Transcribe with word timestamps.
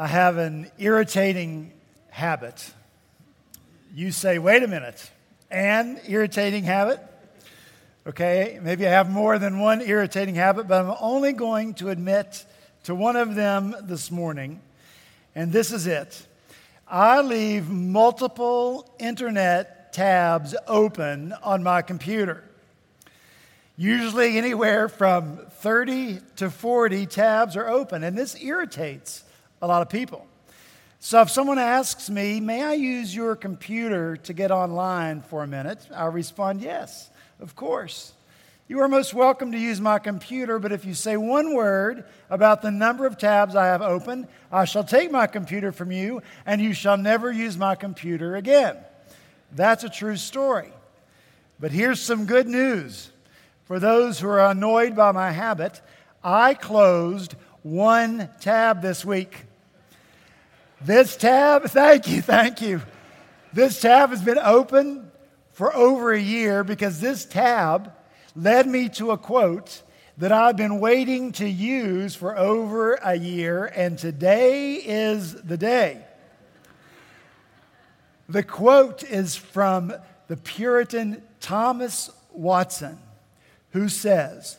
I 0.00 0.06
have 0.06 0.36
an 0.36 0.70
irritating 0.78 1.72
habit. 2.10 2.72
You 3.92 4.12
say, 4.12 4.38
wait 4.38 4.62
a 4.62 4.68
minute, 4.68 5.10
an 5.50 5.98
irritating 6.06 6.62
habit? 6.62 7.00
Okay, 8.06 8.60
maybe 8.62 8.86
I 8.86 8.90
have 8.90 9.10
more 9.10 9.40
than 9.40 9.58
one 9.58 9.80
irritating 9.80 10.36
habit, 10.36 10.68
but 10.68 10.84
I'm 10.84 10.96
only 11.00 11.32
going 11.32 11.74
to 11.74 11.88
admit 11.88 12.44
to 12.84 12.94
one 12.94 13.16
of 13.16 13.34
them 13.34 13.74
this 13.82 14.12
morning, 14.12 14.60
and 15.34 15.52
this 15.52 15.72
is 15.72 15.88
it. 15.88 16.24
I 16.86 17.20
leave 17.20 17.68
multiple 17.68 18.88
internet 19.00 19.92
tabs 19.92 20.54
open 20.68 21.32
on 21.42 21.64
my 21.64 21.82
computer. 21.82 22.44
Usually, 23.76 24.38
anywhere 24.38 24.88
from 24.88 25.38
30 25.38 26.20
to 26.36 26.50
40 26.50 27.06
tabs 27.06 27.56
are 27.56 27.68
open, 27.68 28.04
and 28.04 28.16
this 28.16 28.40
irritates 28.40 29.24
a 29.60 29.66
lot 29.66 29.82
of 29.82 29.88
people. 29.88 30.26
So 31.00 31.20
if 31.20 31.30
someone 31.30 31.58
asks 31.58 32.10
me, 32.10 32.40
May 32.40 32.62
I 32.62 32.74
use 32.74 33.14
your 33.14 33.36
computer 33.36 34.16
to 34.16 34.32
get 34.32 34.50
online 34.50 35.22
for 35.22 35.42
a 35.42 35.46
minute? 35.46 35.86
I'll 35.94 36.10
respond, 36.10 36.60
Yes, 36.60 37.10
of 37.40 37.54
course. 37.54 38.12
You 38.68 38.80
are 38.80 38.88
most 38.88 39.14
welcome 39.14 39.52
to 39.52 39.58
use 39.58 39.80
my 39.80 39.98
computer, 39.98 40.58
but 40.58 40.72
if 40.72 40.84
you 40.84 40.92
say 40.92 41.16
one 41.16 41.54
word 41.54 42.04
about 42.28 42.60
the 42.60 42.70
number 42.70 43.06
of 43.06 43.16
tabs 43.16 43.56
I 43.56 43.66
have 43.66 43.80
open, 43.80 44.28
I 44.52 44.66
shall 44.66 44.84
take 44.84 45.10
my 45.10 45.26
computer 45.26 45.72
from 45.72 45.90
you, 45.90 46.20
and 46.44 46.60
you 46.60 46.74
shall 46.74 46.98
never 46.98 47.32
use 47.32 47.56
my 47.56 47.76
computer 47.76 48.36
again. 48.36 48.76
That's 49.52 49.84
a 49.84 49.88
true 49.88 50.16
story. 50.16 50.70
But 51.58 51.72
here's 51.72 51.98
some 51.98 52.26
good 52.26 52.46
news. 52.46 53.10
For 53.64 53.78
those 53.78 54.20
who 54.20 54.28
are 54.28 54.50
annoyed 54.50 54.94
by 54.94 55.12
my 55.12 55.30
habit, 55.30 55.80
I 56.22 56.52
closed 56.52 57.36
one 57.62 58.28
tab 58.40 58.82
this 58.82 59.02
week. 59.02 59.44
This 60.80 61.16
tab, 61.16 61.64
thank 61.64 62.06
you, 62.06 62.22
thank 62.22 62.60
you. 62.60 62.80
This 63.52 63.80
tab 63.80 64.10
has 64.10 64.22
been 64.22 64.38
open 64.38 65.10
for 65.50 65.74
over 65.74 66.12
a 66.12 66.20
year 66.20 66.62
because 66.62 67.00
this 67.00 67.24
tab 67.24 67.92
led 68.36 68.68
me 68.68 68.88
to 68.90 69.10
a 69.10 69.18
quote 69.18 69.82
that 70.18 70.30
I've 70.30 70.56
been 70.56 70.78
waiting 70.78 71.32
to 71.32 71.48
use 71.48 72.14
for 72.14 72.38
over 72.38 72.94
a 72.94 73.16
year, 73.16 73.64
and 73.64 73.98
today 73.98 74.74
is 74.74 75.34
the 75.42 75.56
day. 75.56 76.04
The 78.28 78.44
quote 78.44 79.02
is 79.02 79.34
from 79.34 79.92
the 80.28 80.36
Puritan 80.36 81.22
Thomas 81.40 82.10
Watson, 82.30 83.00
who 83.72 83.88
says, 83.88 84.58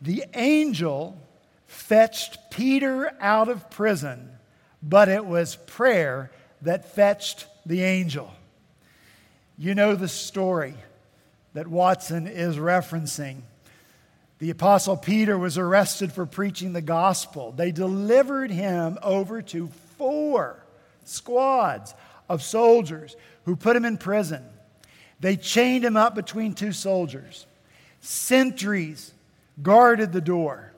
The 0.00 0.24
angel 0.34 1.20
fetched 1.66 2.38
Peter 2.52 3.12
out 3.20 3.48
of 3.48 3.70
prison 3.70 4.37
but 4.88 5.08
it 5.08 5.26
was 5.26 5.56
prayer 5.56 6.30
that 6.62 6.94
fetched 6.94 7.46
the 7.66 7.82
angel. 7.82 8.32
You 9.58 9.74
know 9.74 9.94
the 9.94 10.08
story 10.08 10.74
that 11.52 11.66
Watson 11.66 12.26
is 12.26 12.56
referencing. 12.56 13.42
The 14.38 14.50
Apostle 14.50 14.96
Peter 14.96 15.36
was 15.36 15.58
arrested 15.58 16.12
for 16.12 16.24
preaching 16.24 16.72
the 16.72 16.80
gospel. 16.80 17.52
They 17.52 17.72
delivered 17.72 18.50
him 18.50 18.98
over 19.02 19.42
to 19.42 19.68
four 19.98 20.64
squads 21.04 21.94
of 22.28 22.42
soldiers 22.42 23.16
who 23.44 23.56
put 23.56 23.76
him 23.76 23.84
in 23.84 23.98
prison. 23.98 24.44
They 25.20 25.36
chained 25.36 25.84
him 25.84 25.96
up 25.96 26.14
between 26.14 26.54
two 26.54 26.72
soldiers. 26.72 27.46
Sentries 28.00 29.12
guarded 29.60 30.12
the 30.12 30.20
door. 30.20 30.72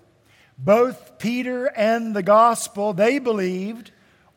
Both 0.56 1.18
Peter 1.18 1.66
and 1.66 2.16
the 2.16 2.22
gospel, 2.22 2.92
they 2.92 3.18
believed, 3.18 3.90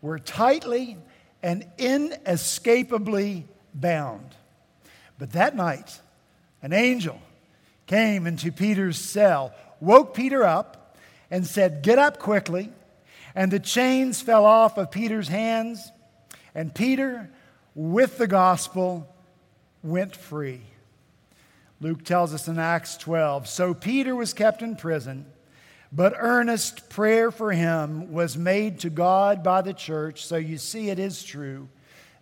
were 0.04 0.20
tightly 0.20 0.98
and 1.42 1.66
inescapably 1.80 3.48
bound. 3.74 4.36
But 5.18 5.32
that 5.32 5.56
night, 5.56 6.00
an 6.62 6.74
angel 6.74 7.20
came 7.88 8.28
into 8.28 8.52
Peter's 8.52 8.98
cell, 8.98 9.54
woke 9.80 10.14
Peter 10.14 10.44
up, 10.44 10.98
and 11.32 11.48
said, 11.48 11.82
Get 11.82 11.98
up 11.98 12.20
quickly. 12.20 12.72
And 13.34 13.50
the 13.50 13.60
chains 13.60 14.22
fell 14.22 14.46
off 14.46 14.78
of 14.78 14.92
Peter's 14.92 15.28
hands, 15.28 15.92
and 16.54 16.76
Peter, 16.76 17.32
with 17.74 18.20
the 18.20 18.28
gospel, 18.28 19.08
went 19.82 20.16
free. 20.16 20.62
Luke 21.82 22.04
tells 22.04 22.34
us 22.34 22.48
in 22.48 22.60
Acts 22.60 22.96
12 22.98 23.48
So 23.48 23.74
Peter 23.74 24.16
was 24.16 24.34
kept 24.34 24.62
in 24.62 24.76
prison 24.76 25.26
but 25.96 26.16
earnest 26.18 26.90
prayer 26.90 27.30
for 27.30 27.52
him 27.52 28.12
was 28.12 28.36
made 28.36 28.80
to 28.80 28.90
God 28.90 29.44
by 29.44 29.62
the 29.62 29.74
church, 29.74 30.26
so 30.26 30.38
you 30.38 30.58
see 30.58 30.90
it 30.90 30.98
is 30.98 31.24
true. 31.24 31.70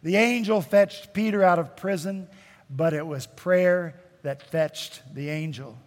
The 0.03 0.17
angel 0.17 0.61
fetched 0.61 1.13
Peter 1.13 1.41
out 1.41 1.57
of 1.57 1.77
prison, 1.77 2.27
but 2.69 2.93
it 2.93 3.07
was 3.07 3.27
prayer 3.27 3.95
that 4.23 4.43
fetched 4.43 5.01
the 5.15 5.29
angel. 5.29 5.77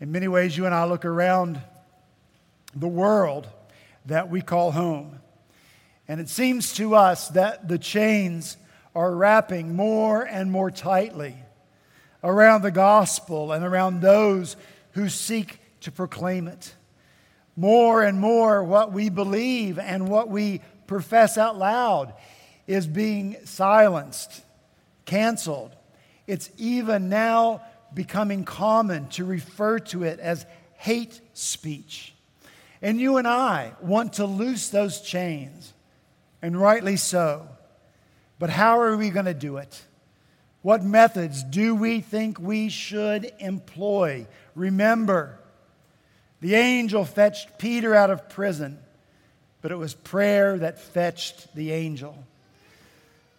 In 0.00 0.12
many 0.12 0.28
ways, 0.28 0.54
you 0.54 0.66
and 0.66 0.74
I 0.74 0.84
look 0.84 1.06
around 1.06 1.62
the 2.76 2.88
world 2.88 3.48
that 4.04 4.28
we 4.28 4.42
call 4.42 4.70
home, 4.70 5.18
and 6.06 6.20
it 6.20 6.28
seems 6.28 6.74
to 6.74 6.94
us 6.94 7.28
that 7.28 7.68
the 7.68 7.78
chains 7.78 8.58
are 8.94 9.14
wrapping 9.14 9.74
more 9.74 10.22
and 10.22 10.52
more 10.52 10.70
tightly 10.70 11.36
around 12.22 12.60
the 12.60 12.70
gospel 12.70 13.50
and 13.50 13.64
around 13.64 14.02
those 14.02 14.56
who 14.90 15.08
seek 15.08 15.58
to 15.80 15.90
proclaim 15.90 16.48
it 16.48 16.74
more 17.56 18.02
and 18.02 18.18
more 18.18 18.62
what 18.64 18.92
we 18.92 19.08
believe 19.08 19.78
and 19.78 20.08
what 20.08 20.28
we 20.28 20.60
profess 20.86 21.36
out 21.36 21.58
loud 21.58 22.14
is 22.66 22.86
being 22.86 23.36
silenced, 23.44 24.42
canceled. 25.04 25.74
It's 26.26 26.50
even 26.56 27.08
now 27.08 27.62
becoming 27.94 28.44
common 28.44 29.08
to 29.08 29.24
refer 29.24 29.78
to 29.78 30.04
it 30.04 30.18
as 30.20 30.46
hate 30.76 31.20
speech. 31.34 32.14
And 32.80 33.00
you 33.00 33.16
and 33.16 33.28
I 33.28 33.74
want 33.80 34.14
to 34.14 34.24
loose 34.26 34.68
those 34.68 35.00
chains, 35.00 35.72
and 36.40 36.60
rightly 36.60 36.96
so. 36.96 37.48
But 38.38 38.50
how 38.50 38.80
are 38.80 38.96
we 38.96 39.10
going 39.10 39.26
to 39.26 39.34
do 39.34 39.58
it? 39.58 39.84
What 40.62 40.82
methods 40.82 41.44
do 41.44 41.74
we 41.74 42.00
think 42.00 42.38
we 42.40 42.68
should 42.68 43.32
employ? 43.38 44.26
Remember, 44.54 45.38
the 46.42 46.56
angel 46.56 47.04
fetched 47.04 47.56
Peter 47.56 47.94
out 47.94 48.10
of 48.10 48.28
prison, 48.28 48.76
but 49.60 49.70
it 49.70 49.76
was 49.76 49.94
prayer 49.94 50.58
that 50.58 50.80
fetched 50.80 51.54
the 51.54 51.70
angel. 51.70 52.18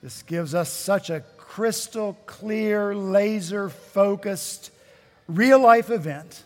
This 0.02 0.24
gives 0.24 0.56
us 0.56 0.72
such 0.72 1.10
a 1.10 1.20
crystal 1.36 2.18
clear, 2.26 2.96
laser 2.96 3.68
focused, 3.68 4.72
real 5.28 5.60
life 5.60 5.90
event 5.90 6.44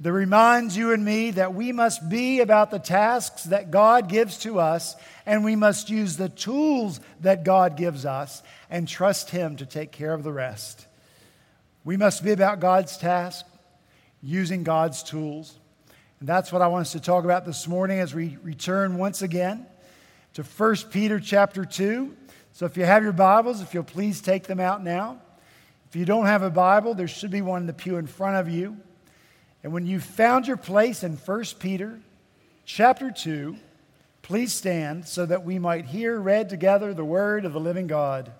that 0.00 0.12
reminds 0.12 0.76
you 0.76 0.92
and 0.92 1.02
me 1.02 1.30
that 1.30 1.54
we 1.54 1.72
must 1.72 2.10
be 2.10 2.40
about 2.40 2.70
the 2.70 2.78
tasks 2.78 3.44
that 3.44 3.70
God 3.70 4.10
gives 4.10 4.36
to 4.40 4.60
us, 4.60 4.96
and 5.24 5.44
we 5.44 5.56
must 5.56 5.88
use 5.88 6.18
the 6.18 6.28
tools 6.28 7.00
that 7.22 7.42
God 7.42 7.78
gives 7.78 8.04
us 8.04 8.42
and 8.68 8.86
trust 8.86 9.30
Him 9.30 9.56
to 9.56 9.64
take 9.64 9.92
care 9.92 10.12
of 10.12 10.24
the 10.24 10.32
rest. 10.32 10.86
We 11.84 11.96
must 11.96 12.22
be 12.22 12.32
about 12.32 12.60
God's 12.60 12.98
task, 12.98 13.46
using 14.22 14.62
God's 14.62 15.02
tools. 15.02 15.56
And 16.20 16.28
that's 16.28 16.52
what 16.52 16.60
I 16.60 16.68
want 16.68 16.82
us 16.82 16.92
to 16.92 17.00
talk 17.00 17.24
about 17.24 17.46
this 17.46 17.66
morning 17.66 17.98
as 17.98 18.14
we 18.14 18.36
return 18.42 18.98
once 18.98 19.22
again 19.22 19.66
to 20.34 20.42
1 20.42 20.76
Peter 20.90 21.18
chapter 21.18 21.64
2. 21.64 22.14
So 22.52 22.66
if 22.66 22.76
you 22.76 22.84
have 22.84 23.02
your 23.02 23.12
Bibles, 23.12 23.62
if 23.62 23.72
you'll 23.72 23.84
please 23.84 24.20
take 24.20 24.44
them 24.44 24.60
out 24.60 24.84
now. 24.84 25.18
If 25.88 25.96
you 25.96 26.04
don't 26.04 26.26
have 26.26 26.42
a 26.42 26.50
Bible, 26.50 26.92
there 26.92 27.08
should 27.08 27.30
be 27.30 27.40
one 27.40 27.62
in 27.62 27.66
the 27.66 27.72
pew 27.72 27.96
in 27.96 28.06
front 28.06 28.36
of 28.36 28.52
you. 28.52 28.76
And 29.64 29.72
when 29.72 29.86
you've 29.86 30.04
found 30.04 30.46
your 30.46 30.58
place 30.58 31.02
in 31.02 31.16
1 31.16 31.44
Peter 31.58 31.98
chapter 32.66 33.10
2, 33.10 33.56
please 34.20 34.52
stand 34.52 35.08
so 35.08 35.24
that 35.24 35.42
we 35.42 35.58
might 35.58 35.86
hear 35.86 36.20
read 36.20 36.50
together 36.50 36.92
the 36.92 37.04
word 37.04 37.46
of 37.46 37.54
the 37.54 37.60
living 37.60 37.86
God. 37.86 38.30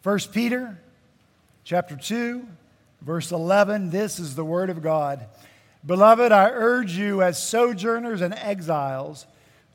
First 0.00 0.32
Peter 0.32 0.78
chapter 1.64 1.96
2, 1.96 2.46
verse 3.02 3.30
11. 3.30 3.90
This 3.90 4.18
is 4.18 4.34
the 4.34 4.44
word 4.44 4.70
of 4.70 4.82
God. 4.82 5.26
Beloved, 5.84 6.32
I 6.32 6.50
urge 6.50 6.92
you 6.92 7.22
as 7.22 7.42
sojourners 7.42 8.20
and 8.20 8.34
exiles 8.34 9.26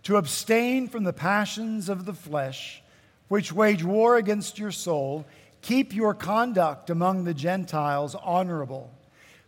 to 0.03 0.17
abstain 0.17 0.87
from 0.87 1.03
the 1.03 1.13
passions 1.13 1.89
of 1.89 2.05
the 2.05 2.13
flesh, 2.13 2.81
which 3.27 3.53
wage 3.53 3.83
war 3.83 4.17
against 4.17 4.59
your 4.59 4.71
soul. 4.71 5.25
Keep 5.61 5.93
your 5.93 6.13
conduct 6.13 6.89
among 6.89 7.23
the 7.23 7.33
Gentiles 7.33 8.15
honorable, 8.15 8.91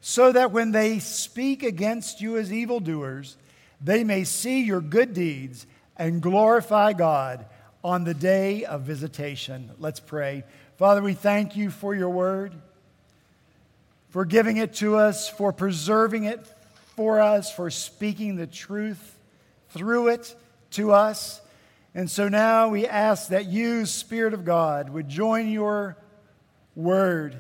so 0.02 0.32
that 0.32 0.52
when 0.52 0.72
they 0.72 1.00
speak 1.00 1.64
against 1.64 2.22
you 2.22 2.38
as 2.38 2.52
evildoers, 2.52 3.38
they 3.82 4.04
may 4.04 4.24
see 4.24 4.64
your 4.64 4.82
good 4.82 5.14
deeds 5.14 5.66
and 5.98 6.22
glorify 6.22 6.94
God 6.94 7.46
on 7.84 8.04
the 8.04 8.14
day 8.14 8.66
of 8.66 8.82
visitation. 8.82 9.72
Let's 9.78 10.00
pray. 10.00 10.44
Father, 10.80 11.02
we 11.02 11.14
thank 11.14 11.58
you 11.58 11.72
for 11.72 11.94
your 11.94 12.10
word. 12.10 12.54
for 14.10 14.26
giving 14.26 14.58
it 14.58 14.74
to 14.76 14.96
us, 14.98 15.30
for 15.30 15.54
preserving 15.54 16.26
it 16.26 16.46
for 16.96 17.22
us, 17.22 17.52
for 17.52 17.70
speaking 17.70 18.36
the 18.36 18.48
truth 18.48 19.18
through 19.70 20.10
it 20.10 20.36
to 20.72 20.92
us. 20.92 21.42
And 21.96 22.10
so 22.10 22.28
now 22.28 22.70
we 22.70 22.86
ask 22.86 23.30
that 23.30 23.46
you, 23.46 23.86
Spirit 23.86 24.34
of 24.34 24.46
God, 24.46 24.90
would 24.90 25.08
join 25.08 25.50
your 25.50 25.98
word, 26.76 27.40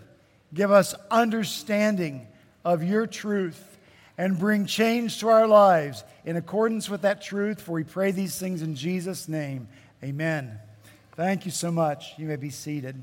give 0.54 0.72
us 0.72 0.96
understanding 1.12 2.28
of 2.64 2.84
your 2.84 3.08
truth, 3.08 3.78
and 4.18 4.38
bring 4.38 4.66
change 4.66 5.20
to 5.20 5.30
our 5.30 5.48
lives 5.48 6.04
in 6.26 6.36
accordance 6.36 6.90
with 6.90 7.02
that 7.02 7.22
truth. 7.22 7.62
For 7.62 7.72
we 7.72 7.84
pray 7.84 8.12
these 8.12 8.38
things 8.38 8.62
in 8.62 8.76
Jesus' 8.76 9.28
name. 9.28 9.68
Amen. 10.04 10.60
Thank 11.14 11.46
you 11.46 11.52
so 11.52 11.72
much. 11.72 12.14
You 12.18 12.28
may 12.28 12.36
be 12.36 12.50
seated. 12.50 13.02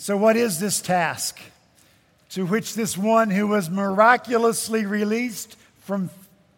So, 0.00 0.16
what 0.16 0.34
is 0.34 0.58
this 0.58 0.80
task 0.80 1.38
to 2.30 2.46
which 2.46 2.72
this 2.72 2.96
one 2.96 3.28
who 3.28 3.46
was 3.48 3.68
miraculously 3.68 4.86
released 4.86 5.58
from 5.80 6.08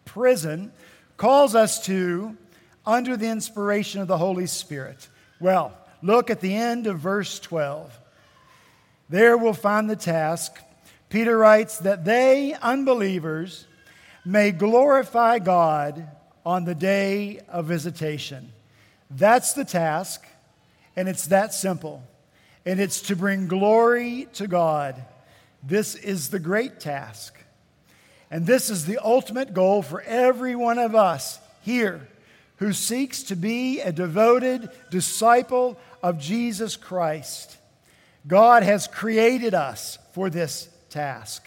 prison 0.05 0.71
calls 1.17 1.53
us 1.53 1.85
to 1.87 2.37
under 2.85 3.17
the 3.17 3.27
inspiration 3.27 3.99
of 3.99 4.07
the 4.07 4.17
Holy 4.17 4.47
Spirit? 4.47 5.09
Well, 5.41 5.77
look 6.01 6.29
at 6.29 6.39
the 6.39 6.55
end 6.55 6.87
of 6.87 6.99
verse 6.99 7.37
12. 7.41 7.99
There 9.09 9.35
we'll 9.35 9.51
find 9.51 9.89
the 9.89 9.97
task. 9.97 10.57
Peter 11.09 11.37
writes 11.37 11.79
that 11.79 12.05
they, 12.05 12.53
unbelievers, 12.61 13.67
may 14.23 14.51
glorify 14.51 15.39
God 15.39 16.07
on 16.45 16.63
the 16.63 16.75
day 16.75 17.41
of 17.49 17.65
visitation. 17.65 18.53
That's 19.11 19.51
the 19.51 19.65
task, 19.65 20.25
and 20.95 21.09
it's 21.09 21.27
that 21.27 21.53
simple 21.53 22.03
and 22.65 22.79
it's 22.79 23.01
to 23.03 23.15
bring 23.15 23.47
glory 23.47 24.27
to 24.33 24.47
God. 24.47 25.03
This 25.61 25.95
is 25.95 26.29
the 26.29 26.39
great 26.39 26.79
task. 26.79 27.35
And 28.31 28.45
this 28.45 28.69
is 28.69 28.85
the 28.85 28.99
ultimate 29.03 29.53
goal 29.53 29.81
for 29.81 30.01
every 30.01 30.55
one 30.55 30.79
of 30.79 30.95
us 30.95 31.39
here 31.61 32.07
who 32.57 32.73
seeks 32.73 33.23
to 33.23 33.35
be 33.35 33.81
a 33.81 33.91
devoted 33.91 34.69
disciple 34.89 35.77
of 36.01 36.19
Jesus 36.19 36.75
Christ. 36.75 37.57
God 38.25 38.63
has 38.63 38.87
created 38.87 39.53
us 39.53 39.97
for 40.13 40.29
this 40.29 40.69
task. 40.89 41.45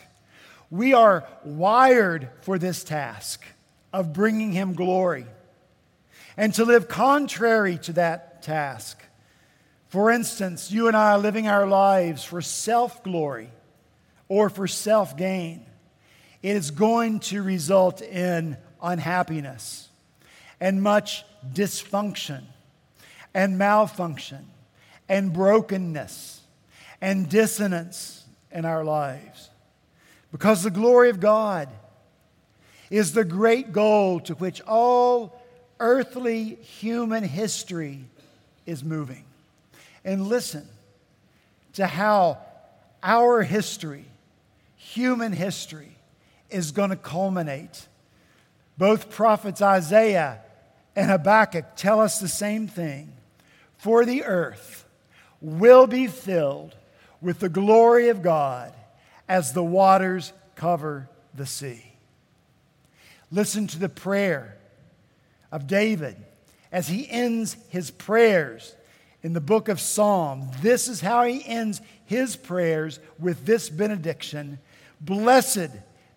We 0.70 0.94
are 0.94 1.26
wired 1.44 2.28
for 2.42 2.58
this 2.58 2.84
task 2.84 3.44
of 3.92 4.12
bringing 4.12 4.52
Him 4.52 4.74
glory. 4.74 5.26
And 6.36 6.52
to 6.54 6.64
live 6.64 6.88
contrary 6.88 7.78
to 7.78 7.94
that 7.94 8.42
task 8.42 9.02
for 9.96 10.10
instance, 10.10 10.70
you 10.70 10.88
and 10.88 10.94
I 10.94 11.12
are 11.12 11.19
living 11.19 11.48
our 11.48 11.66
lives 11.66 12.22
for 12.22 12.43
self 12.43 13.02
glory 13.02 13.48
or 14.28 14.50
for 14.50 14.66
self 14.66 15.16
gain. 15.16 15.64
It 16.43 16.54
is 16.54 16.70
going 16.70 17.20
to 17.20 17.43
result 17.43 18.02
in 18.02 18.58
unhappiness 18.82 19.88
and 20.60 20.82
much 20.82 21.25
dysfunction 21.50 22.43
and 23.32 23.56
malfunction 23.56 24.46
and 25.08 25.32
brokenness 25.32 26.42
and 27.00 27.26
dissonance 27.31 28.26
in 28.52 28.66
our 28.66 28.84
lives. 28.84 29.49
Because 30.31 30.62
the 30.62 30.70
glory 30.70 31.08
of 31.08 31.20
God 31.20 31.70
is 32.90 33.14
the 33.14 33.25
great 33.25 33.72
goal 33.72 34.20
to 34.20 34.34
which 34.34 34.60
all 34.66 35.40
earthly 35.81 36.56
human 36.56 37.25
history 37.25 38.04
is 38.66 38.84
moving 38.84 39.25
and 40.06 40.28
listen 40.28 40.66
to 41.74 41.86
how 41.86 42.38
our 43.02 43.42
history, 43.42 44.06
human 44.76 45.32
history, 45.32 45.96
is 46.48 46.70
going 46.70 46.90
to 46.90 46.96
culminate. 46.96 47.88
Both 48.78 49.10
prophets 49.10 49.60
Isaiah 49.60 50.40
and 50.94 51.10
Habakkuk 51.10 51.74
tell 51.76 52.00
us 52.00 52.20
the 52.20 52.28
same 52.28 52.68
thing. 52.68 53.12
For 53.78 54.04
the 54.04 54.24
earth 54.24 54.86
will 55.40 55.86
be 55.86 56.06
filled 56.06 56.74
with 57.20 57.40
the 57.40 57.48
glory 57.48 58.08
of 58.08 58.22
God 58.22 58.72
as 59.28 59.52
the 59.52 59.64
waters 59.64 60.32
cover 60.54 61.08
the 61.34 61.46
sea. 61.46 61.92
Listen 63.32 63.66
to 63.66 63.78
the 63.78 63.88
prayer 63.88 64.56
of 65.50 65.66
David 65.66 66.16
as 66.70 66.86
he 66.86 67.10
ends 67.10 67.56
his 67.70 67.90
prayers 67.90 68.76
in 69.26 69.32
the 69.32 69.40
book 69.40 69.69
of 69.69 69.81
Psalm. 69.81 70.49
This 70.62 70.87
is 70.87 71.00
how 71.00 71.25
he 71.25 71.44
ends 71.44 71.81
his 72.05 72.37
prayers 72.37 73.00
with 73.19 73.44
this 73.44 73.69
benediction 73.69 74.61
Blessed 75.00 75.70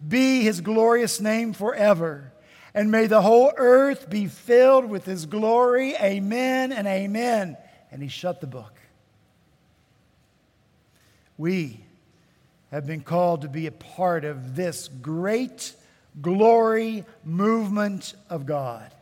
be 0.08 0.44
his 0.44 0.62
glorious 0.62 1.20
name 1.20 1.54
forever, 1.54 2.32
and 2.76 2.92
may 2.92 3.08
the 3.08 3.24
whole 3.24 3.52
earth 3.58 4.12
be 4.12 4.28
filled 4.28 4.86
with 4.86 5.06
his 5.06 5.26
glory. 5.26 5.96
Amen 5.96 6.72
and 6.72 6.88
amen. 6.88 7.58
And 7.92 8.04
he 8.04 8.10
shut 8.10 8.42
the 8.42 8.48
book. 8.48 8.76
We 11.36 11.80
have 12.70 12.86
been 12.86 13.02
called 13.02 13.42
to 13.42 13.50
be 13.50 13.66
a 13.66 13.72
part 13.72 14.24
of 14.24 14.56
this 14.56 14.88
great 14.88 15.74
glory 16.22 17.06
movement 17.26 18.14
of 18.30 18.46
God 18.46 18.94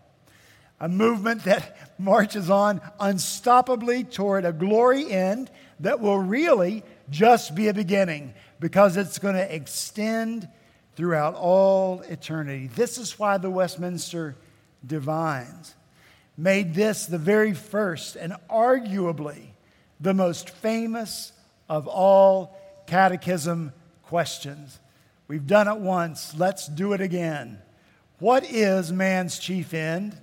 a 0.79 0.87
movement 0.87 1.43
that 1.45 1.99
marches 1.99 2.49
on 2.49 2.79
unstoppably 2.99 4.09
toward 4.09 4.45
a 4.45 4.53
glory 4.53 5.11
end 5.11 5.49
that 5.79 5.99
will 5.99 6.19
really 6.19 6.83
just 7.09 7.55
be 7.55 7.67
a 7.67 7.73
beginning 7.73 8.33
because 8.59 8.97
it's 8.97 9.19
going 9.19 9.35
to 9.35 9.55
extend 9.55 10.47
throughout 10.95 11.35
all 11.35 12.01
eternity. 12.01 12.67
This 12.67 12.97
is 12.97 13.17
why 13.17 13.37
the 13.37 13.49
Westminster 13.49 14.35
Divines 14.85 15.75
made 16.37 16.73
this 16.73 17.07
the 17.07 17.17
very 17.17 17.53
first 17.53 18.15
and 18.15 18.33
arguably 18.49 19.47
the 19.99 20.13
most 20.13 20.49
famous 20.49 21.31
of 21.67 21.87
all 21.87 22.57
catechism 22.85 23.73
questions. 24.03 24.79
We've 25.27 25.45
done 25.45 25.67
it 25.67 25.77
once, 25.77 26.35
let's 26.37 26.67
do 26.67 26.93
it 26.93 27.01
again. 27.01 27.59
What 28.19 28.49
is 28.49 28.91
man's 28.91 29.39
chief 29.39 29.73
end? 29.73 30.17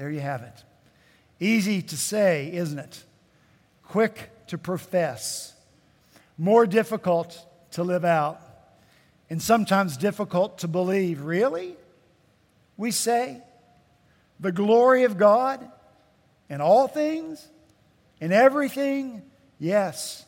There 0.00 0.10
you 0.10 0.20
have 0.20 0.40
it. 0.40 0.64
Easy 1.40 1.82
to 1.82 1.94
say, 1.94 2.50
isn't 2.54 2.78
it? 2.78 3.04
Quick 3.82 4.30
to 4.46 4.56
profess. 4.56 5.52
More 6.38 6.66
difficult 6.66 7.38
to 7.72 7.84
live 7.84 8.06
out. 8.06 8.40
And 9.28 9.42
sometimes 9.42 9.98
difficult 9.98 10.60
to 10.60 10.68
believe. 10.68 11.20
Really? 11.20 11.76
We 12.78 12.92
say 12.92 13.42
the 14.40 14.52
glory 14.52 15.04
of 15.04 15.18
God 15.18 15.70
in 16.48 16.62
all 16.62 16.88
things, 16.88 17.46
in 18.22 18.32
everything? 18.32 19.20
Yes. 19.58 20.24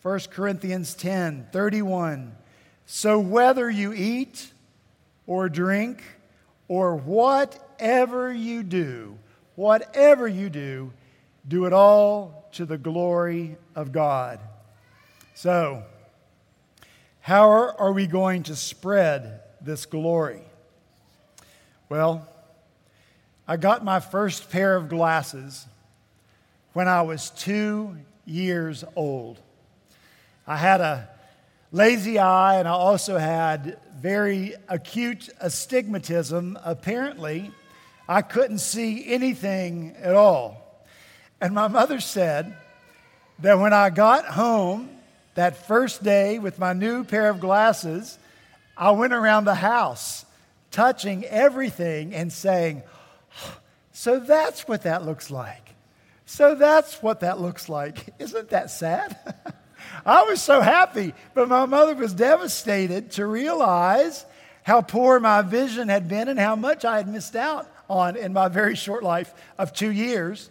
1 0.00 0.18
Corinthians 0.30 0.94
10 0.94 1.48
31. 1.52 2.34
So 2.86 3.20
whether 3.20 3.68
you 3.68 3.92
eat 3.92 4.50
or 5.26 5.50
drink 5.50 6.02
or 6.68 6.96
what 6.96 7.60
whatever 7.74 8.32
you 8.32 8.62
do, 8.62 9.18
whatever 9.56 10.28
you 10.28 10.48
do, 10.48 10.92
do 11.46 11.64
it 11.64 11.72
all 11.72 12.48
to 12.52 12.64
the 12.64 12.78
glory 12.78 13.56
of 13.74 13.90
God. 13.90 14.38
So, 15.34 15.82
how 17.20 17.48
are 17.48 17.92
we 17.92 18.06
going 18.06 18.44
to 18.44 18.54
spread 18.54 19.40
this 19.60 19.86
glory? 19.86 20.42
Well, 21.88 22.28
I 23.48 23.56
got 23.56 23.84
my 23.84 23.98
first 23.98 24.50
pair 24.50 24.76
of 24.76 24.88
glasses 24.88 25.66
when 26.74 26.86
I 26.86 27.02
was 27.02 27.30
two 27.30 27.96
years 28.24 28.84
old. 28.94 29.40
I 30.46 30.56
had 30.56 30.80
a 30.80 31.08
lazy 31.72 32.20
eye, 32.20 32.58
and 32.60 32.68
I 32.68 32.72
also 32.72 33.18
had 33.18 33.78
very 33.98 34.54
acute 34.68 35.28
astigmatism, 35.40 36.56
apparently 36.64 37.50
I 38.08 38.22
couldn't 38.22 38.58
see 38.58 39.12
anything 39.12 39.96
at 40.00 40.14
all. 40.14 40.60
And 41.40 41.54
my 41.54 41.68
mother 41.68 42.00
said 42.00 42.56
that 43.40 43.58
when 43.58 43.72
I 43.72 43.90
got 43.90 44.26
home 44.26 44.90
that 45.34 45.66
first 45.66 46.02
day 46.02 46.38
with 46.38 46.58
my 46.58 46.72
new 46.72 47.04
pair 47.04 47.28
of 47.28 47.40
glasses, 47.40 48.18
I 48.76 48.90
went 48.90 49.12
around 49.12 49.44
the 49.44 49.54
house 49.54 50.24
touching 50.70 51.24
everything 51.24 52.14
and 52.14 52.32
saying, 52.32 52.82
So 53.92 54.20
that's 54.20 54.68
what 54.68 54.82
that 54.82 55.04
looks 55.04 55.30
like. 55.30 55.74
So 56.26 56.54
that's 56.54 57.02
what 57.02 57.20
that 57.20 57.40
looks 57.40 57.68
like. 57.68 58.14
Isn't 58.18 58.50
that 58.50 58.70
sad? 58.70 59.16
I 60.06 60.24
was 60.24 60.42
so 60.42 60.60
happy, 60.60 61.14
but 61.34 61.48
my 61.48 61.66
mother 61.66 61.94
was 61.94 62.12
devastated 62.12 63.12
to 63.12 63.26
realize 63.26 64.24
how 64.62 64.82
poor 64.82 65.20
my 65.20 65.42
vision 65.42 65.88
had 65.88 66.08
been 66.08 66.28
and 66.28 66.38
how 66.38 66.56
much 66.56 66.84
I 66.84 66.96
had 66.96 67.08
missed 67.08 67.36
out 67.36 67.70
on 67.88 68.16
in 68.16 68.32
my 68.32 68.48
very 68.48 68.74
short 68.74 69.02
life 69.02 69.34
of 69.58 69.72
two 69.72 69.90
years. 69.90 70.50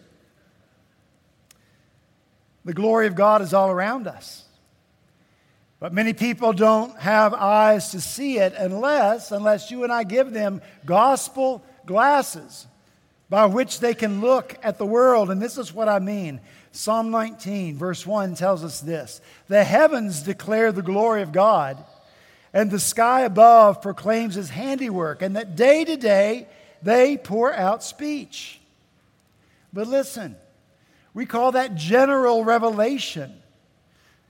The 2.65 2.73
glory 2.73 3.07
of 3.07 3.15
God 3.15 3.41
is 3.41 3.53
all 3.53 3.69
around 3.69 4.07
us. 4.07 4.45
But 5.79 5.93
many 5.93 6.13
people 6.13 6.53
don't 6.53 6.97
have 6.97 7.33
eyes 7.33 7.91
to 7.91 7.99
see 7.99 8.37
it 8.37 8.53
unless, 8.57 9.31
unless 9.31 9.69
you 9.69 9.83
and 9.83 9.91
I 9.91 10.05
give 10.05 10.31
them 10.31 10.61
gospel 10.85 11.61
glasses 11.85 12.67
by 13.29 13.47
which 13.47 13.79
they 13.81 13.93
can 13.93 14.21
look 14.21 14.55
at 14.63 14.77
the 14.77 14.85
world. 14.85 15.29
And 15.29 15.41
this 15.41 15.57
is 15.57 15.73
what 15.73 15.89
I 15.89 15.99
mean. 15.99 16.39
Psalm 16.71 17.11
19, 17.11 17.77
verse 17.77 18.05
1 18.05 18.35
tells 18.35 18.63
us 18.63 18.79
this 18.79 19.21
The 19.47 19.63
heavens 19.63 20.21
declare 20.21 20.71
the 20.71 20.81
glory 20.81 21.21
of 21.21 21.31
God, 21.31 21.83
and 22.53 22.71
the 22.71 22.79
sky 22.79 23.21
above 23.21 23.81
proclaims 23.81 24.35
his 24.35 24.51
handiwork, 24.51 25.21
and 25.21 25.35
that 25.35 25.55
day 25.55 25.83
to 25.83 25.97
day 25.97 26.47
they 26.83 27.17
pour 27.17 27.53
out 27.53 27.83
speech. 27.83 28.59
But 29.71 29.87
listen, 29.87 30.35
we 31.13 31.25
call 31.25 31.53
that 31.53 31.75
general 31.75 32.43
revelation. 32.43 33.33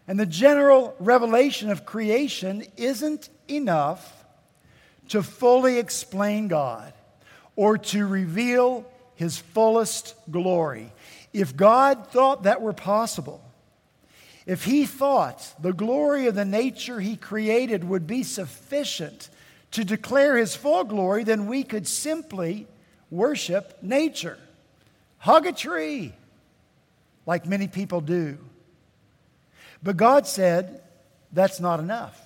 And 0.07 0.19
the 0.19 0.25
general 0.25 0.95
revelation 0.99 1.69
of 1.69 1.85
creation 1.85 2.65
isn't 2.77 3.29
enough 3.47 4.25
to 5.09 5.23
fully 5.23 5.79
explain 5.79 6.47
God 6.47 6.93
or 7.55 7.77
to 7.77 8.05
reveal 8.05 8.85
his 9.15 9.37
fullest 9.37 10.15
glory. 10.29 10.91
If 11.31 11.55
God 11.55 12.07
thought 12.07 12.43
that 12.43 12.61
were 12.61 12.73
possible, 12.73 13.41
if 14.45 14.65
he 14.65 14.85
thought 14.85 15.53
the 15.61 15.73
glory 15.73 16.27
of 16.27 16.35
the 16.35 16.45
nature 16.45 16.99
he 16.99 17.15
created 17.15 17.83
would 17.83 18.05
be 18.05 18.23
sufficient 18.23 19.29
to 19.73 19.83
declare 19.83 20.37
his 20.37 20.55
full 20.55 20.83
glory, 20.83 21.23
then 21.23 21.47
we 21.47 21.63
could 21.63 21.87
simply 21.87 22.67
worship 23.11 23.77
nature. 23.81 24.37
Hug 25.19 25.45
a 25.45 25.51
tree, 25.51 26.13
like 27.25 27.45
many 27.45 27.67
people 27.67 28.01
do. 28.01 28.37
But 29.83 29.97
God 29.97 30.25
said 30.25 30.81
that's 31.31 31.59
not 31.59 31.79
enough. 31.79 32.19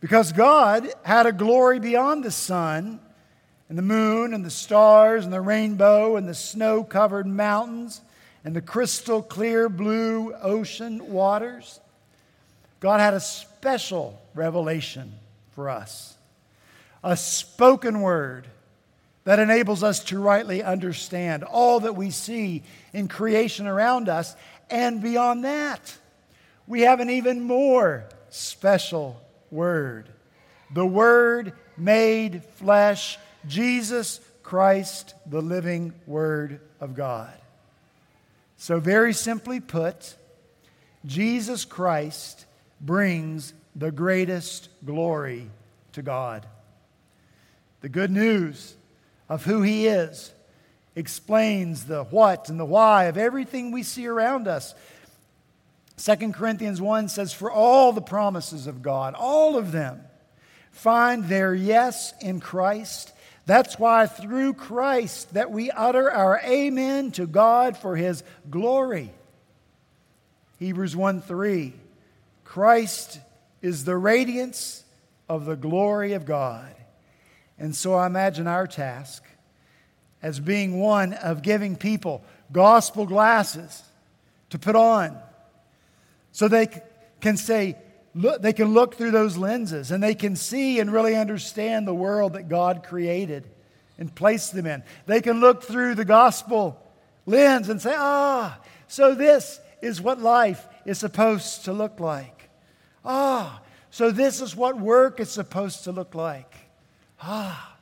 Because 0.00 0.32
God 0.32 0.88
had 1.02 1.26
a 1.26 1.32
glory 1.32 1.80
beyond 1.80 2.22
the 2.22 2.30
sun 2.30 3.00
and 3.68 3.78
the 3.78 3.82
moon 3.82 4.34
and 4.34 4.44
the 4.44 4.50
stars 4.50 5.24
and 5.24 5.32
the 5.32 5.40
rainbow 5.40 6.16
and 6.16 6.28
the 6.28 6.34
snow 6.34 6.84
covered 6.84 7.26
mountains 7.26 8.00
and 8.44 8.54
the 8.54 8.60
crystal 8.60 9.22
clear 9.22 9.68
blue 9.68 10.34
ocean 10.34 11.10
waters. 11.12 11.80
God 12.78 13.00
had 13.00 13.14
a 13.14 13.20
special 13.20 14.20
revelation 14.34 15.14
for 15.52 15.70
us, 15.70 16.15
a 17.06 17.16
spoken 17.16 18.00
word 18.00 18.48
that 19.22 19.38
enables 19.38 19.84
us 19.84 20.02
to 20.02 20.18
rightly 20.18 20.60
understand 20.60 21.44
all 21.44 21.80
that 21.80 21.94
we 21.94 22.10
see 22.10 22.64
in 22.92 23.06
creation 23.06 23.68
around 23.68 24.08
us. 24.08 24.34
And 24.68 25.00
beyond 25.00 25.44
that, 25.44 25.96
we 26.66 26.80
have 26.80 26.98
an 26.98 27.08
even 27.08 27.42
more 27.42 28.06
special 28.28 29.22
word 29.52 30.08
the 30.72 30.84
Word 30.84 31.52
made 31.76 32.42
flesh 32.56 33.18
Jesus 33.46 34.20
Christ, 34.42 35.14
the 35.24 35.40
living 35.40 35.92
Word 36.08 36.60
of 36.80 36.96
God. 36.96 37.32
So, 38.56 38.80
very 38.80 39.12
simply 39.12 39.60
put, 39.60 40.16
Jesus 41.04 41.64
Christ 41.64 42.46
brings 42.80 43.54
the 43.76 43.92
greatest 43.92 44.70
glory 44.84 45.48
to 45.92 46.02
God. 46.02 46.46
The 47.80 47.88
good 47.88 48.10
news 48.10 48.74
of 49.28 49.44
who 49.44 49.62
He 49.62 49.86
is 49.86 50.32
explains 50.94 51.84
the 51.84 52.04
what 52.04 52.48
and 52.48 52.58
the 52.58 52.64
why 52.64 53.04
of 53.04 53.18
everything 53.18 53.70
we 53.70 53.82
see 53.82 54.06
around 54.06 54.48
us. 54.48 54.74
2 55.98 56.32
Corinthians 56.32 56.80
1 56.80 57.08
says, 57.08 57.32
For 57.32 57.50
all 57.50 57.92
the 57.92 58.02
promises 58.02 58.66
of 58.66 58.82
God, 58.82 59.14
all 59.14 59.56
of 59.56 59.72
them, 59.72 60.00
find 60.70 61.24
their 61.24 61.54
yes 61.54 62.12
in 62.20 62.40
Christ 62.40 63.12
that's 63.46 63.78
why 63.78 64.06
through 64.06 64.54
Christ 64.54 65.34
that 65.34 65.52
we 65.52 65.70
utter 65.70 66.10
our 66.10 66.40
amen 66.44 67.12
to 67.12 67.26
God 67.26 67.76
for 67.76 67.94
his 67.94 68.24
glory. 68.50 69.12
Hebrews 70.58 70.96
1 70.96 71.22
3. 71.22 71.72
Christ 72.44 73.20
is 73.62 73.84
the 73.84 73.96
radiance 73.96 74.84
of 75.28 75.44
the 75.44 75.56
glory 75.56 76.14
of 76.14 76.26
God. 76.26 76.74
And 77.58 77.74
so 77.74 77.94
I 77.94 78.06
imagine 78.06 78.46
our 78.46 78.66
task 78.66 79.24
as 80.22 80.40
being 80.40 80.78
one 80.78 81.12
of 81.14 81.42
giving 81.42 81.76
people 81.76 82.22
gospel 82.52 83.06
glasses 83.06 83.82
to 84.50 84.58
put 84.58 84.76
on 84.76 85.18
so 86.32 86.48
they 86.48 86.68
can 87.20 87.36
say, 87.36 87.76
look, 88.14 88.42
they 88.42 88.52
can 88.52 88.74
look 88.74 88.96
through 88.96 89.10
those 89.10 89.36
lenses 89.36 89.90
and 89.90 90.02
they 90.02 90.14
can 90.14 90.36
see 90.36 90.80
and 90.80 90.92
really 90.92 91.16
understand 91.16 91.86
the 91.86 91.94
world 91.94 92.34
that 92.34 92.48
God 92.48 92.84
created 92.84 93.48
and 93.98 94.14
placed 94.14 94.52
them 94.52 94.66
in. 94.66 94.82
They 95.06 95.20
can 95.20 95.40
look 95.40 95.62
through 95.62 95.94
the 95.94 96.04
gospel 96.04 96.78
lens 97.24 97.68
and 97.68 97.80
say, 97.80 97.94
ah, 97.96 98.58
so 98.88 99.14
this 99.14 99.60
is 99.80 100.00
what 100.00 100.20
life 100.20 100.66
is 100.84 100.98
supposed 100.98 101.64
to 101.64 101.72
look 101.72 102.00
like. 102.00 102.50
Ah, 103.04 103.60
so 103.90 104.10
this 104.10 104.40
is 104.40 104.54
what 104.54 104.78
work 104.78 105.20
is 105.20 105.30
supposed 105.30 105.84
to 105.84 105.92
look 105.92 106.14
like. 106.14 106.65
Ah, 107.20 107.76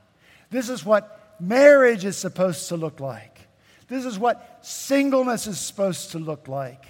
this 0.51 0.69
is 0.69 0.85
what 0.85 1.37
marriage 1.41 2.05
is 2.05 2.17
supposed 2.17 2.69
to 2.69 2.77
look 2.77 3.01
like. 3.01 3.41
This 3.89 4.05
is 4.05 4.19
what 4.19 4.61
singleness 4.63 5.47
is 5.47 5.59
supposed 5.59 6.13
to 6.13 6.19
look 6.19 6.49
like. 6.49 6.85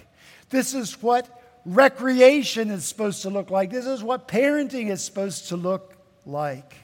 This 0.49 0.73
is 0.73 1.01
what 1.01 1.41
recreation 1.65 2.69
is 2.69 2.85
supposed 2.85 3.23
to 3.23 3.29
look 3.29 3.49
like. 3.49 3.71
This 3.71 3.85
is 3.85 4.03
what 4.03 4.27
parenting 4.27 4.89
is 4.89 5.03
supposed 5.03 5.49
to 5.49 5.57
look 5.57 5.95
like. 6.25 6.75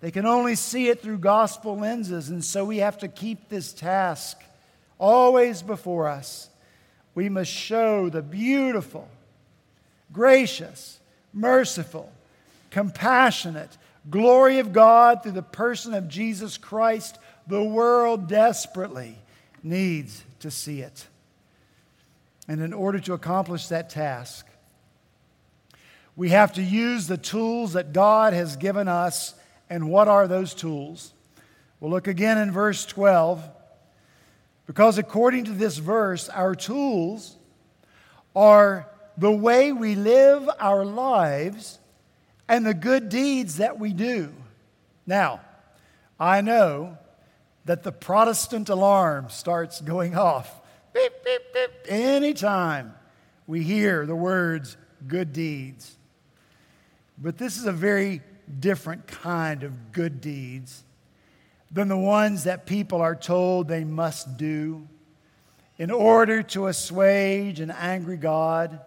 They 0.00 0.10
can 0.10 0.26
only 0.26 0.56
see 0.56 0.88
it 0.88 1.00
through 1.00 1.18
gospel 1.18 1.78
lenses, 1.78 2.28
and 2.28 2.44
so 2.44 2.64
we 2.64 2.78
have 2.78 2.98
to 2.98 3.08
keep 3.08 3.48
this 3.48 3.72
task 3.72 4.40
always 4.98 5.62
before 5.62 6.08
us. 6.08 6.48
We 7.14 7.28
must 7.28 7.50
show 7.50 8.08
the 8.08 8.22
beautiful, 8.22 9.08
gracious, 10.12 10.98
merciful, 11.32 12.10
compassionate 12.70 13.76
glory 14.10 14.58
of 14.58 14.72
God 14.72 15.22
through 15.22 15.32
the 15.32 15.42
person 15.42 15.94
of 15.94 16.08
Jesus 16.08 16.58
Christ. 16.58 17.18
The 17.46 17.62
world 17.62 18.28
desperately 18.28 19.16
needs 19.62 20.24
to 20.40 20.50
see 20.50 20.80
it. 20.80 21.06
And 22.48 22.60
in 22.60 22.72
order 22.72 22.98
to 23.00 23.12
accomplish 23.12 23.68
that 23.68 23.90
task, 23.90 24.46
we 26.16 26.30
have 26.30 26.52
to 26.54 26.62
use 26.62 27.06
the 27.06 27.16
tools 27.16 27.72
that 27.72 27.92
God 27.92 28.32
has 28.32 28.56
given 28.56 28.88
us. 28.88 29.34
And 29.70 29.88
what 29.88 30.08
are 30.08 30.28
those 30.28 30.54
tools? 30.54 31.12
We'll 31.80 31.90
look 31.90 32.08
again 32.08 32.38
in 32.38 32.50
verse 32.52 32.84
12. 32.84 33.48
Because 34.66 34.98
according 34.98 35.44
to 35.44 35.52
this 35.52 35.78
verse, 35.78 36.28
our 36.28 36.54
tools 36.54 37.36
are 38.34 38.88
the 39.16 39.32
way 39.32 39.72
we 39.72 39.94
live 39.94 40.48
our 40.58 40.84
lives 40.84 41.78
and 42.52 42.66
the 42.66 42.74
good 42.74 43.08
deeds 43.08 43.56
that 43.56 43.78
we 43.78 43.94
do. 43.94 44.30
Now, 45.06 45.40
I 46.20 46.42
know 46.42 46.98
that 47.64 47.82
the 47.82 47.90
Protestant 47.90 48.68
alarm 48.68 49.30
starts 49.30 49.80
going 49.80 50.14
off 50.14 50.60
beep, 50.92 51.12
beep, 51.24 51.40
beep, 51.54 51.70
anytime 51.88 52.94
we 53.46 53.62
hear 53.62 54.04
the 54.04 54.14
words 54.14 54.76
good 55.08 55.32
deeds. 55.32 55.96
But 57.16 57.38
this 57.38 57.56
is 57.56 57.64
a 57.64 57.72
very 57.72 58.20
different 58.60 59.06
kind 59.06 59.62
of 59.62 59.90
good 59.90 60.20
deeds 60.20 60.84
than 61.70 61.88
the 61.88 61.96
ones 61.96 62.44
that 62.44 62.66
people 62.66 63.00
are 63.00 63.16
told 63.16 63.66
they 63.66 63.84
must 63.84 64.36
do 64.36 64.86
in 65.78 65.90
order 65.90 66.42
to 66.42 66.66
assuage 66.66 67.60
an 67.60 67.70
angry 67.70 68.18
God, 68.18 68.78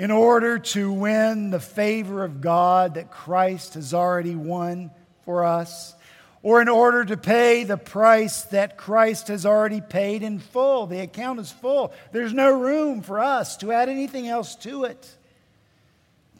in 0.00 0.10
order 0.10 0.58
to 0.58 0.90
win 0.90 1.50
the 1.50 1.60
favor 1.60 2.24
of 2.24 2.40
God 2.40 2.94
that 2.94 3.10
Christ 3.10 3.74
has 3.74 3.92
already 3.92 4.34
won 4.34 4.90
for 5.26 5.44
us 5.44 5.94
or 6.42 6.62
in 6.62 6.70
order 6.70 7.04
to 7.04 7.18
pay 7.18 7.64
the 7.64 7.76
price 7.76 8.44
that 8.44 8.78
Christ 8.78 9.28
has 9.28 9.44
already 9.44 9.82
paid 9.82 10.22
in 10.22 10.38
full. 10.38 10.86
The 10.86 11.00
account 11.00 11.38
is 11.38 11.52
full. 11.52 11.92
There's 12.12 12.32
no 12.32 12.58
room 12.58 13.02
for 13.02 13.20
us 13.20 13.58
to 13.58 13.72
add 13.72 13.90
anything 13.90 14.26
else 14.26 14.56
to 14.56 14.84
it. 14.84 15.06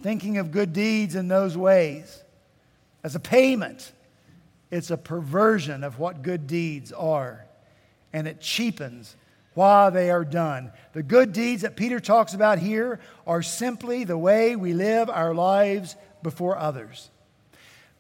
Thinking 0.00 0.38
of 0.38 0.52
good 0.52 0.72
deeds 0.72 1.14
in 1.14 1.28
those 1.28 1.54
ways 1.54 2.24
as 3.04 3.14
a 3.14 3.20
payment, 3.20 3.92
it's 4.70 4.90
a 4.90 4.96
perversion 4.96 5.84
of 5.84 5.98
what 5.98 6.22
good 6.22 6.46
deeds 6.46 6.92
are, 6.92 7.44
and 8.10 8.26
it 8.26 8.40
cheapens 8.40 9.16
why 9.54 9.90
they 9.90 10.10
are 10.10 10.24
done. 10.24 10.72
The 10.92 11.02
good 11.02 11.32
deeds 11.32 11.62
that 11.62 11.76
Peter 11.76 12.00
talks 12.00 12.34
about 12.34 12.58
here 12.58 13.00
are 13.26 13.42
simply 13.42 14.04
the 14.04 14.18
way 14.18 14.56
we 14.56 14.72
live 14.72 15.10
our 15.10 15.34
lives 15.34 15.96
before 16.22 16.56
others 16.56 17.10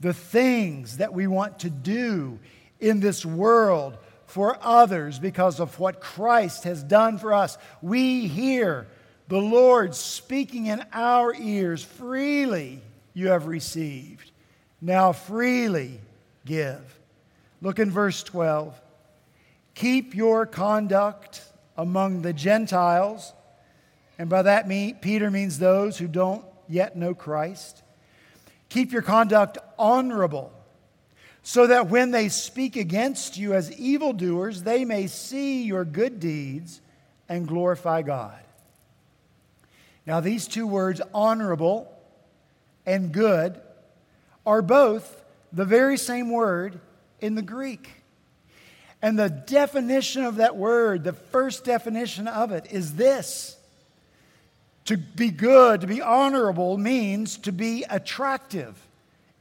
the 0.00 0.14
things 0.14 0.96
that 0.96 1.12
we 1.12 1.26
want 1.26 1.60
to 1.60 1.70
do 1.70 2.38
in 2.80 3.00
this 3.00 3.24
world 3.24 3.96
for 4.24 4.56
others 4.62 5.18
because 5.18 5.60
of 5.60 5.78
what 5.78 6.00
Christ 6.00 6.64
has 6.64 6.82
done 6.82 7.18
for 7.18 7.34
us. 7.34 7.58
We 7.82 8.26
hear 8.26 8.86
the 9.28 9.40
Lord 9.40 9.94
speaking 9.94 10.66
in 10.66 10.84
our 10.92 11.34
ears 11.34 11.84
freely 11.84 12.80
you 13.12 13.28
have 13.28 13.46
received. 13.46 14.30
Now 14.80 15.12
freely 15.12 16.00
give. 16.46 16.98
Look 17.60 17.78
in 17.78 17.90
verse 17.90 18.22
12. 18.22 18.80
Keep 19.80 20.14
your 20.14 20.44
conduct 20.44 21.40
among 21.74 22.20
the 22.20 22.34
Gentiles. 22.34 23.32
And 24.18 24.28
by 24.28 24.42
that, 24.42 24.68
mean, 24.68 24.96
Peter 24.96 25.30
means 25.30 25.58
those 25.58 25.96
who 25.96 26.06
don't 26.06 26.44
yet 26.68 26.96
know 26.96 27.14
Christ. 27.14 27.82
Keep 28.68 28.92
your 28.92 29.00
conduct 29.00 29.56
honorable, 29.78 30.52
so 31.42 31.66
that 31.66 31.88
when 31.88 32.10
they 32.10 32.28
speak 32.28 32.76
against 32.76 33.38
you 33.38 33.54
as 33.54 33.72
evildoers, 33.72 34.64
they 34.64 34.84
may 34.84 35.06
see 35.06 35.62
your 35.62 35.86
good 35.86 36.20
deeds 36.20 36.82
and 37.26 37.48
glorify 37.48 38.02
God. 38.02 38.38
Now, 40.04 40.20
these 40.20 40.46
two 40.46 40.66
words, 40.66 41.00
honorable 41.14 41.90
and 42.84 43.12
good, 43.12 43.58
are 44.44 44.60
both 44.60 45.24
the 45.54 45.64
very 45.64 45.96
same 45.96 46.28
word 46.28 46.80
in 47.22 47.34
the 47.34 47.40
Greek. 47.40 47.99
And 49.02 49.18
the 49.18 49.30
definition 49.30 50.24
of 50.24 50.36
that 50.36 50.56
word, 50.56 51.04
the 51.04 51.12
first 51.12 51.64
definition 51.64 52.28
of 52.28 52.52
it, 52.52 52.66
is 52.70 52.94
this 52.94 53.56
to 54.86 54.96
be 54.96 55.30
good, 55.30 55.82
to 55.82 55.86
be 55.86 56.02
honorable, 56.02 56.76
means 56.76 57.38
to 57.38 57.52
be 57.52 57.84
attractive 57.88 58.76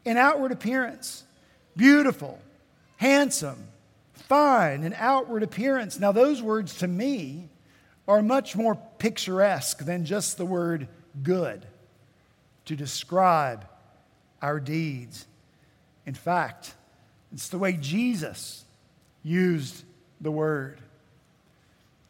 in 0.05 0.15
outward 0.15 0.51
appearance, 0.51 1.23
beautiful, 1.75 2.39
handsome, 2.97 3.67
fine 4.13 4.83
in 4.83 4.93
outward 4.95 5.43
appearance. 5.43 5.99
Now, 5.99 6.11
those 6.11 6.41
words 6.41 6.77
to 6.79 6.87
me 6.87 7.49
are 8.07 8.21
much 8.21 8.55
more 8.55 8.79
picturesque 8.97 9.79
than 9.79 10.05
just 10.05 10.37
the 10.37 10.45
word 10.45 10.87
good 11.21 11.65
to 12.65 12.75
describe 12.75 13.65
our 14.41 14.59
deeds. 14.59 15.25
In 16.05 16.13
fact, 16.13 16.73
it's 17.33 17.49
the 17.49 17.57
way 17.57 17.73
Jesus 17.73 18.63
used 19.23 19.83
the 20.21 20.31
word. 20.31 20.79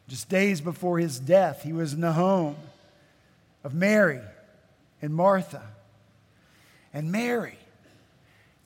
Just 0.08 0.28
days 0.28 0.60
before 0.60 0.98
his 0.98 1.20
death, 1.20 1.62
he 1.62 1.72
was 1.72 1.92
in 1.92 2.00
the 2.00 2.12
home 2.12 2.56
of 3.62 3.74
Mary 3.74 4.20
and 5.00 5.14
Martha. 5.14 5.62
And 6.92 7.12
Mary, 7.12 7.58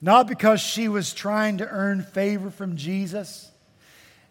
not 0.01 0.27
because 0.27 0.59
she 0.59 0.87
was 0.87 1.13
trying 1.13 1.59
to 1.59 1.67
earn 1.67 2.01
favor 2.01 2.49
from 2.49 2.75
Jesus, 2.75 3.51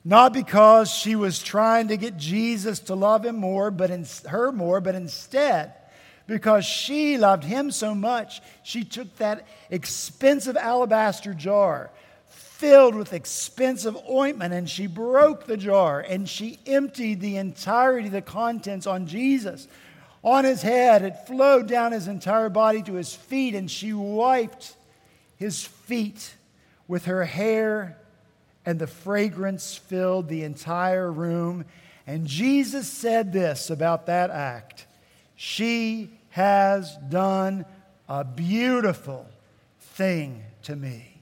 not 0.04 0.32
because 0.32 0.90
she 0.90 1.14
was 1.14 1.40
trying 1.40 1.88
to 1.88 1.96
get 1.96 2.16
Jesus 2.16 2.80
to 2.80 2.94
love 2.94 3.24
him 3.24 3.36
more, 3.36 3.70
but 3.70 3.90
in, 3.90 4.04
her 4.26 4.50
more, 4.50 4.80
but 4.80 4.94
instead 4.94 5.72
because 6.26 6.64
she 6.64 7.18
loved 7.18 7.44
him 7.44 7.70
so 7.70 7.94
much, 7.94 8.40
she 8.62 8.84
took 8.84 9.14
that 9.16 9.46
expensive 9.70 10.56
alabaster 10.56 11.34
jar 11.34 11.90
filled 12.34 12.94
with 12.94 13.12
expensive 13.12 13.96
ointment 14.08 14.54
and 14.54 14.68
she 14.68 14.86
broke 14.86 15.46
the 15.46 15.56
jar 15.56 16.00
and 16.00 16.28
she 16.28 16.58
emptied 16.66 17.20
the 17.20 17.36
entirety 17.36 18.06
of 18.06 18.12
the 18.12 18.22
contents 18.22 18.86
on 18.86 19.06
Jesus. 19.06 19.68
On 20.24 20.44
his 20.44 20.62
head, 20.62 21.02
it 21.02 21.26
flowed 21.26 21.68
down 21.68 21.92
his 21.92 22.08
entire 22.08 22.48
body 22.48 22.82
to 22.82 22.94
his 22.94 23.14
feet, 23.14 23.54
and 23.54 23.70
she 23.70 23.92
wiped 23.92 24.74
his 25.36 25.64
feet 25.64 26.34
with 26.88 27.04
her 27.04 27.26
hair, 27.26 27.98
and 28.64 28.78
the 28.78 28.86
fragrance 28.86 29.76
filled 29.76 30.28
the 30.28 30.42
entire 30.42 31.12
room. 31.12 31.66
And 32.06 32.26
Jesus 32.26 32.88
said 32.88 33.34
this 33.34 33.68
about 33.68 34.06
that 34.06 34.30
act 34.30 34.86
She 35.36 36.10
has 36.30 36.96
done 37.10 37.66
a 38.08 38.24
beautiful 38.24 39.28
thing 39.78 40.42
to 40.62 40.74
me. 40.74 41.13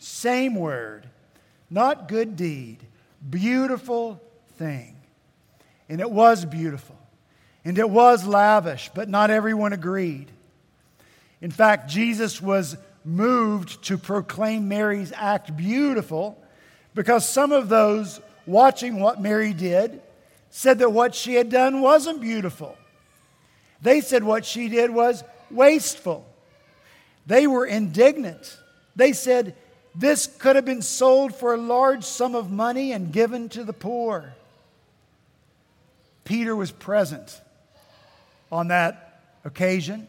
Same 0.00 0.54
word, 0.54 1.06
not 1.68 2.08
good 2.08 2.34
deed, 2.34 2.78
beautiful 3.28 4.20
thing. 4.56 4.96
And 5.90 6.00
it 6.00 6.10
was 6.10 6.46
beautiful. 6.46 6.96
And 7.66 7.78
it 7.78 7.88
was 7.88 8.26
lavish, 8.26 8.90
but 8.94 9.10
not 9.10 9.30
everyone 9.30 9.74
agreed. 9.74 10.30
In 11.42 11.50
fact, 11.50 11.90
Jesus 11.90 12.40
was 12.40 12.78
moved 13.04 13.84
to 13.84 13.98
proclaim 13.98 14.68
Mary's 14.68 15.12
act 15.14 15.54
beautiful 15.54 16.42
because 16.94 17.28
some 17.28 17.52
of 17.52 17.68
those 17.68 18.20
watching 18.46 19.00
what 19.00 19.20
Mary 19.20 19.52
did 19.52 20.00
said 20.48 20.78
that 20.78 20.92
what 20.92 21.14
she 21.14 21.34
had 21.34 21.50
done 21.50 21.82
wasn't 21.82 22.22
beautiful. 22.22 22.74
They 23.82 24.00
said 24.00 24.24
what 24.24 24.46
she 24.46 24.70
did 24.70 24.90
was 24.90 25.22
wasteful. 25.50 26.26
They 27.26 27.46
were 27.46 27.66
indignant. 27.66 28.58
They 28.96 29.12
said, 29.12 29.54
this 29.94 30.26
could 30.26 30.56
have 30.56 30.64
been 30.64 30.82
sold 30.82 31.34
for 31.34 31.54
a 31.54 31.58
large 31.58 32.04
sum 32.04 32.34
of 32.34 32.50
money 32.50 32.92
and 32.92 33.12
given 33.12 33.48
to 33.50 33.64
the 33.64 33.72
poor. 33.72 34.34
Peter 36.24 36.54
was 36.54 36.70
present 36.70 37.40
on 38.52 38.68
that 38.68 39.22
occasion. 39.44 40.06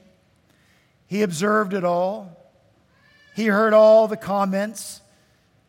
He 1.08 1.24
observed 1.24 1.74
it 1.74 1.84
all. 1.84 2.38
He 3.36 3.48
heard 3.48 3.74
all 3.74 4.08
the 4.08 4.18
comments. 4.18 5.02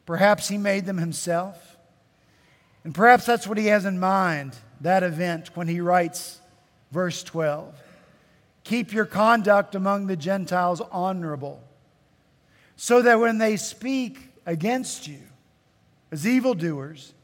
Perhaps 0.04 0.48
he 0.48 0.58
made 0.58 0.84
them 0.84 0.98
himself. 0.98 1.76
And 2.84 2.94
perhaps 2.94 3.24
that's 3.24 3.46
what 3.46 3.58
he 3.58 3.66
has 3.66 3.84
in 3.84 3.98
mind, 3.98 4.56
that 4.80 5.02
event, 5.02 5.56
when 5.56 5.68
he 5.68 5.80
writes 5.80 6.40
verse 6.90 7.22
12 7.22 7.74
Keep 8.64 8.92
your 8.92 9.04
conduct 9.04 9.74
among 9.74 10.06
the 10.06 10.16
Gentiles 10.16 10.80
honorable 10.90 11.62
so 12.76 13.02
that 13.02 13.20
when 13.20 13.38
they 13.38 13.56
speak 13.56 14.18
against 14.46 15.06
you 15.06 15.20
as 16.10 16.26
evildoers, 16.26 17.14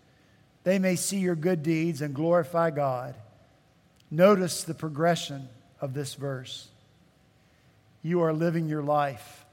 they 0.65 0.79
may 0.79 0.97
see 0.97 1.19
your 1.19 1.35
good 1.35 1.63
deeds 1.63 2.03
and 2.03 2.15
glorify 2.15 2.71
God. 2.71 3.15
Notice 4.11 4.65
the 4.65 4.75
progression 4.75 5.49
of 5.81 5.95
this 5.95 6.15
verse. 6.15 6.69
You 8.03 8.23
are 8.23 8.33
living 8.33 8.69
your 8.69 8.83
life 8.83 9.45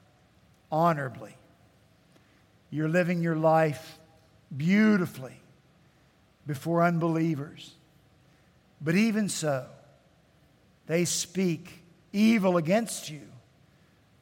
honorably. 0.72 1.36
You're 2.70 2.90
living 2.90 3.22
your 3.22 3.36
life 3.36 3.98
beautifully 4.56 5.40
before 6.46 6.84
unbelievers. 6.84 7.74
But 8.82 8.96
even 8.96 9.30
so, 9.30 9.66
they 10.88 11.06
speak 11.06 11.82
evil 12.14 12.58
against 12.58 13.10
you 13.10 13.22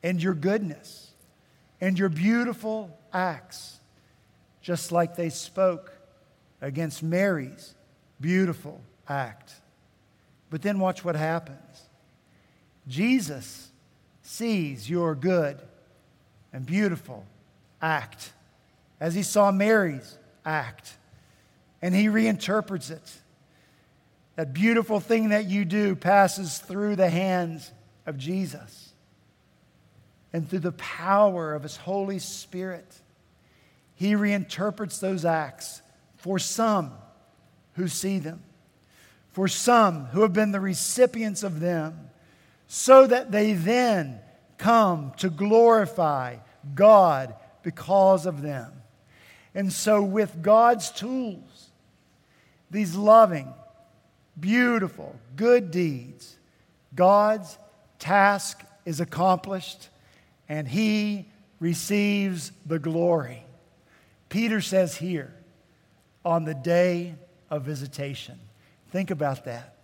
and 0.01 0.21
your 0.21 0.33
goodness 0.33 1.12
and 1.84 2.00
your 2.00 2.08
beautiful 2.08 2.98
acts, 3.12 3.78
just 4.62 4.93
like 4.93 5.17
they 5.17 5.28
spoke 5.28 5.91
against 6.62 7.04
Mary's 7.04 7.76
beautiful 8.22 8.80
act. 9.10 9.52
But 10.50 10.62
then 10.62 10.80
watch 10.80 11.04
what 11.04 11.17
happens. 11.17 11.89
Jesus 12.88 13.69
sees 14.22 14.89
your 14.89 15.13
good 15.13 15.60
and 16.54 16.65
beautiful 16.65 17.26
act 17.82 18.32
as 19.02 19.13
he 19.13 19.22
saw 19.22 19.52
Mary's 19.52 20.17
act, 20.46 20.96
and 21.82 21.93
he 21.93 22.06
reinterprets 22.06 22.91
it. 22.91 23.12
That 24.38 24.54
beautiful 24.54 25.02
thing 25.02 25.30
that 25.30 25.48
you 25.48 25.65
do 25.65 25.98
passes 25.98 26.60
through 26.60 26.96
the 26.96 27.10
hands 27.10 27.74
of 28.06 28.17
Jesus 28.17 28.92
and 30.34 30.50
through 30.50 30.60
the 30.60 30.72
power 30.74 31.54
of 31.54 31.63
His 31.63 31.78
Holy 31.78 32.19
Spirit, 32.19 32.91
He 33.96 34.13
reinterprets 34.13 35.00
those 35.00 35.24
acts 35.24 35.82
for 36.17 36.39
some 36.39 36.91
who 37.74 37.88
see 37.88 38.17
them, 38.17 38.41
for 39.32 39.48
some 39.48 40.06
who 40.08 40.24
have 40.24 40.34
been 40.34 40.52
the 40.52 40.60
recipients 40.60 41.43
of 41.43 41.60
them, 41.60 42.10
so 42.67 43.06
that 43.06 43.32
they 43.32 43.54
then 43.54 44.19
come 44.58 45.13
to 45.17 45.30
glorify 45.30 46.38
God 46.74 47.36
because 47.62 48.26
of 48.26 48.41
them. 48.41 48.72
And 49.54 49.72
so, 49.72 50.02
with 50.02 50.41
God's 50.41 50.89
tools, 50.89 51.69
these 52.72 52.96
loving, 52.96 53.54
beautiful, 54.39 55.15
good 55.36 55.69
deeds, 55.69 56.38
God's 56.96 57.58
task 58.00 58.63
is 58.86 59.00
accomplished 59.00 59.89
and 60.49 60.67
he 60.67 61.27
receives 61.60 62.51
the 62.65 62.79
glory. 62.79 63.43
Peter 64.29 64.62
says 64.62 64.97
here, 64.97 65.34
on 66.25 66.45
the 66.45 66.53
day 66.53 67.15
of 67.49 67.63
visitation. 67.63 68.39
Think 68.91 69.12
about 69.12 69.45
that. 69.45 69.75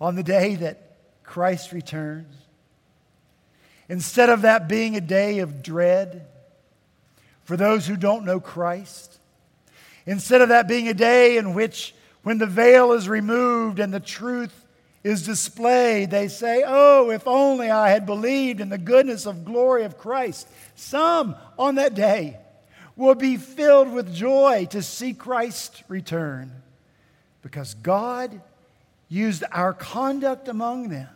On 0.00 0.14
the 0.14 0.22
day 0.22 0.56
that 0.56 0.96
Christ 1.22 1.72
returns, 1.72 2.34
instead 3.88 4.28
of 4.28 4.42
that 4.42 4.68
being 4.68 4.96
a 4.96 5.00
day 5.00 5.38
of 5.38 5.62
dread, 5.62 6.26
for 7.46 7.56
those 7.56 7.86
who 7.86 7.96
don't 7.96 8.24
know 8.24 8.40
Christ. 8.40 9.20
Instead 10.04 10.42
of 10.42 10.48
that 10.48 10.66
being 10.66 10.88
a 10.88 10.94
day 10.94 11.36
in 11.36 11.54
which, 11.54 11.94
when 12.24 12.38
the 12.38 12.46
veil 12.46 12.92
is 12.92 13.08
removed 13.08 13.78
and 13.78 13.94
the 13.94 14.00
truth 14.00 14.65
is 15.06 15.24
displayed, 15.24 16.10
they 16.10 16.26
say, 16.26 16.64
Oh, 16.66 17.10
if 17.10 17.28
only 17.28 17.70
I 17.70 17.90
had 17.90 18.06
believed 18.06 18.60
in 18.60 18.70
the 18.70 18.78
goodness 18.78 19.24
of 19.24 19.44
glory 19.44 19.84
of 19.84 19.96
Christ. 19.96 20.48
Some 20.74 21.36
on 21.56 21.76
that 21.76 21.94
day 21.94 22.38
will 22.96 23.14
be 23.14 23.36
filled 23.36 23.92
with 23.92 24.12
joy 24.12 24.66
to 24.70 24.82
see 24.82 25.14
Christ 25.14 25.84
return 25.86 26.50
because 27.40 27.74
God 27.74 28.40
used 29.08 29.44
our 29.52 29.72
conduct 29.72 30.48
among 30.48 30.88
them. 30.88 31.08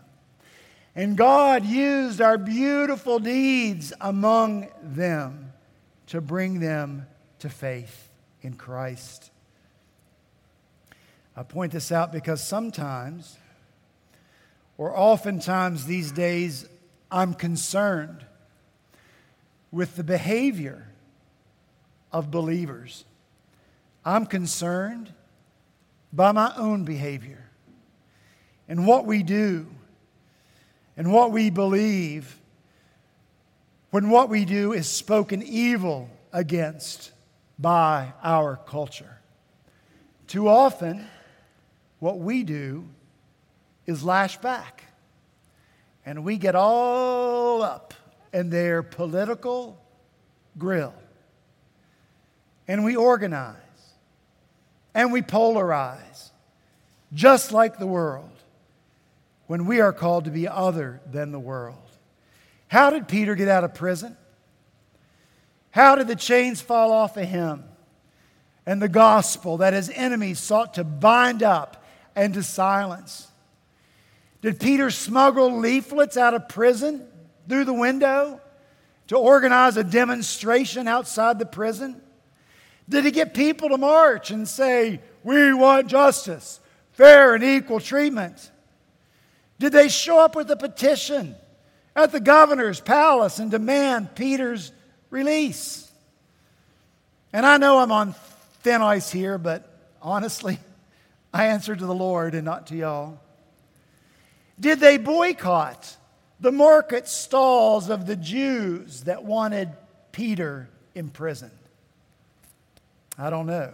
And 0.94 1.16
God 1.16 1.64
used 1.64 2.20
our 2.20 2.38
beautiful 2.38 3.18
deeds 3.18 3.92
among 4.00 4.68
them 4.83 5.53
to 6.09 6.20
bring 6.20 6.61
them 6.61 7.07
to 7.40 7.48
faith 7.48 8.09
in 8.40 8.55
Christ. 8.55 9.33
I 11.37 11.42
point 11.42 11.72
this 11.72 11.90
out 11.90 12.12
because 12.12 12.46
sometimes, 12.46 13.37
or 14.80 14.96
oftentimes 14.96 15.84
these 15.84 16.10
days, 16.10 16.66
I'm 17.10 17.34
concerned 17.34 18.24
with 19.70 19.94
the 19.94 20.02
behavior 20.02 20.88
of 22.10 22.30
believers. 22.30 23.04
I'm 24.06 24.24
concerned 24.24 25.12
by 26.14 26.32
my 26.32 26.50
own 26.56 26.84
behavior 26.84 27.44
and 28.70 28.86
what 28.86 29.04
we 29.04 29.22
do 29.22 29.66
and 30.96 31.12
what 31.12 31.30
we 31.30 31.50
believe 31.50 32.40
when 33.90 34.08
what 34.08 34.30
we 34.30 34.46
do 34.46 34.72
is 34.72 34.88
spoken 34.88 35.42
evil 35.42 36.08
against 36.32 37.12
by 37.58 38.14
our 38.22 38.56
culture. 38.56 39.18
Too 40.26 40.48
often, 40.48 41.06
what 41.98 42.18
we 42.18 42.44
do 42.44 42.88
is 43.90 44.03
lash 44.03 44.38
back, 44.38 44.85
and 46.07 46.24
we 46.24 46.38
get 46.38 46.55
all 46.55 47.62
up 47.62 47.92
in 48.33 48.48
their 48.48 48.83
political 48.83 49.79
grill, 50.57 50.94
and 52.66 52.85
we 52.85 52.96
organize, 52.96 53.57
and 54.94 55.12
we 55.12 55.20
polarize, 55.20 56.31
just 57.12 57.53
like 57.53 57.79
the 57.79 57.87
world, 57.87 58.31
when 59.46 59.66
we 59.66 59.81
are 59.81 59.92
called 59.92 60.24
to 60.24 60.31
be 60.31 60.46
other 60.46 61.00
than 61.11 61.33
the 61.33 61.40
world. 61.40 61.76
How 62.68 62.90
did 62.90 63.09
Peter 63.09 63.35
get 63.35 63.48
out 63.48 63.64
of 63.64 63.74
prison? 63.74 64.16
How 65.72 65.96
did 65.96 66.07
the 66.07 66.16
chains 66.16 66.61
fall 66.61 66.92
off 66.92 67.16
of 67.16 67.26
him? 67.26 67.64
And 68.64 68.81
the 68.81 68.88
gospel 68.88 69.57
that 69.57 69.72
his 69.72 69.90
enemies 69.90 70.38
sought 70.38 70.74
to 70.74 70.85
bind 70.85 71.42
up 71.42 71.85
and 72.14 72.35
to 72.35 72.42
silence. 72.42 73.29
Did 74.42 74.59
Peter 74.59 74.90
smuggle 74.90 75.59
leaflets 75.59 76.16
out 76.16 76.35
of 76.35 76.48
prison 76.48 77.07
through 77.48 77.64
the 77.64 77.74
window 77.74 78.40
to 79.09 79.16
organize 79.16 79.76
a 79.76 79.85
demonstration 79.85 80.88
outside 80.88 81.38
the 81.38 81.46
prison? 81.46 82.00
Did 82.88 83.05
he 83.05 83.11
get 83.11 83.35
people 83.35 83.68
to 83.68 83.79
march 83.79 84.31
and 84.31 84.48
say, 84.48 85.00
We 85.22 85.53
want 85.53 85.88
justice, 85.88 86.61
fair 86.92 87.35
and 87.35 87.44
equal 87.44 87.81
treatment? 87.81 88.50
Did 89.59 89.72
they 89.72 89.88
show 89.88 90.18
up 90.18 90.35
with 90.35 90.50
a 90.50 90.57
petition 90.57 91.37
at 91.94 92.12
the 92.12 92.20
governor's 92.20 92.81
palace 92.81 93.38
and 93.38 93.50
demand 93.50 94.14
Peter's 94.14 94.72
release. 95.11 95.90
And 97.33 97.44
I 97.44 97.57
know 97.59 97.79
I'm 97.79 97.92
on 97.92 98.14
thin 98.62 98.83
ice 98.83 99.11
here, 99.11 99.38
but 99.38 99.68
honestly, 100.03 100.59
I 101.35 101.46
answer 101.46 101.76
to 101.76 101.87
the 101.87 101.94
Lord 101.94 102.35
and 102.35 102.44
not 102.44 102.68
to 102.68 102.76
y'all. 102.76 103.20
Did 104.60 104.78
they 104.78 104.98
boycott 104.98 105.96
the 106.38 106.52
market 106.52 107.08
stalls 107.08 107.88
of 107.88 108.06
the 108.06 108.16
Jews 108.16 109.04
that 109.04 109.24
wanted 109.24 109.70
Peter 110.12 110.68
imprisoned? 110.94 111.50
I 113.18 113.30
don't 113.30 113.46
know. 113.46 113.72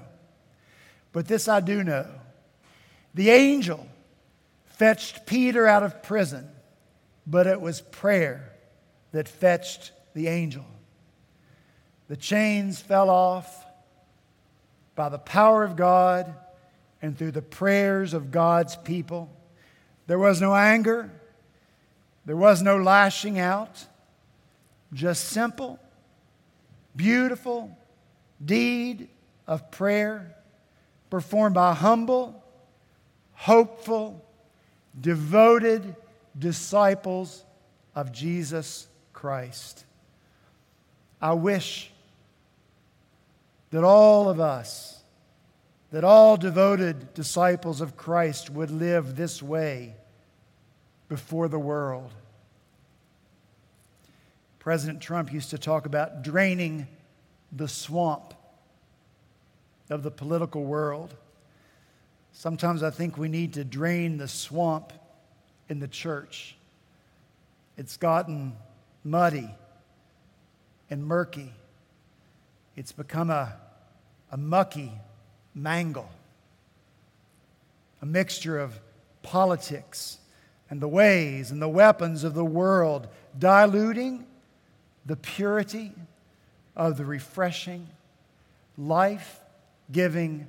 But 1.13 1.27
this 1.27 1.49
I 1.49 1.61
do 1.61 1.83
know. 1.83 2.07
The 3.15 3.31
angel 3.31 3.87
fetched 4.67 5.27
Peter 5.27 5.67
out 5.67 5.83
of 5.83 6.03
prison, 6.03 6.49
but 7.27 7.47
it 7.47 7.61
was 7.61 7.81
prayer 7.81 8.53
that 9.13 9.29
fetched 9.29 9.93
the 10.15 10.29
angel. 10.29 10.65
The 12.09 12.17
chains 12.17 12.81
fell 12.81 13.11
off 13.11 13.65
by 14.95 15.09
the 15.09 15.19
power 15.19 15.65
of 15.65 15.77
God 15.77 16.35
and 17.03 17.17
through 17.17 17.33
the 17.33 17.43
prayers 17.43 18.15
of 18.15 18.31
God's 18.31 18.77
people. 18.77 19.31
There 20.07 20.19
was 20.19 20.41
no 20.41 20.55
anger, 20.55 21.11
there 22.25 22.37
was 22.37 22.63
no 22.63 22.77
lashing 22.77 23.39
out, 23.39 23.87
just 24.93 25.25
simple, 25.27 25.79
beautiful 26.95 27.77
deed 28.45 29.09
of 29.47 29.71
prayer 29.71 30.35
performed 31.11 31.55
by 31.55 31.75
humble, 31.75 32.43
hopeful, 33.33 34.25
devoted 35.01 35.95
disciples 36.39 37.45
of 37.95 38.13
Jesus 38.13 38.87
Christ. 39.13 39.85
I 41.21 41.33
wish 41.33 41.91
that 43.71 43.85
all 43.85 44.29
of 44.29 44.41
us, 44.41 44.96
that 45.93 46.05
all 46.05 46.37
devoted 46.37 47.15
disciples 47.15 47.81
of 47.81 47.97
Christ 47.97 48.51
would 48.51 48.71
live 48.71 49.17
this 49.17 49.43
way 49.43 49.95
before 51.09 51.49
the 51.49 51.59
world. 51.59 52.13
President 54.59 55.01
Trump 55.01 55.33
used 55.33 55.51
to 55.51 55.59
talk 55.59 55.87
about 55.87 56.23
draining 56.23 56.89
the 57.53 57.69
swamp 57.69 58.35
of 59.89 60.03
the 60.03 60.11
political 60.11 60.65
world. 60.65 61.15
Sometimes 62.33 62.83
I 62.83 62.91
think 62.91 63.17
we 63.17 63.29
need 63.29 63.55
to 63.55 63.65
drain 63.65 64.17
the 64.17 64.27
swamp 64.27 64.93
in 65.69 65.79
the 65.79 65.89
church. 65.89 66.57
It's 67.77 67.97
gotten 67.97 68.55
muddy 69.05 69.49
and 70.91 71.07
murky. 71.07 71.53
It's 72.75 72.93
become 72.93 73.31
a, 73.31 73.55
a 74.33 74.37
mucky 74.37 74.93
mangle, 75.57 76.09
a 78.03 78.07
mixture 78.07 78.61
of 78.61 78.79
politics 79.23 80.19
and 80.69 80.81
the 80.81 80.89
ways 80.89 81.51
and 81.51 81.61
the 81.61 81.69
weapons 81.69 82.23
of 82.23 82.35
the 82.35 82.45
world, 82.45 83.09
diluting 83.39 84.27
the 85.07 85.17
purity 85.17 85.93
of 86.77 86.99
the 86.99 87.05
refreshing, 87.05 87.89
life 88.77 89.41
giving 89.91 90.47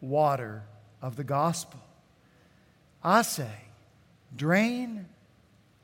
water 0.00 0.62
of 1.00 1.16
the 1.16 1.24
gospel. 1.24 1.80
I 3.02 3.22
say, 3.22 3.50
drain 4.36 5.06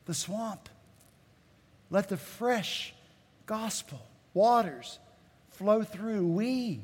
the 0.04 0.14
swamp. 0.14 0.68
Let 1.90 2.08
the 2.08 2.16
fresh 2.16 2.94
gospel 3.46 4.00
waters 4.34 4.98
flow 5.52 5.82
through. 5.82 6.26
We 6.26 6.80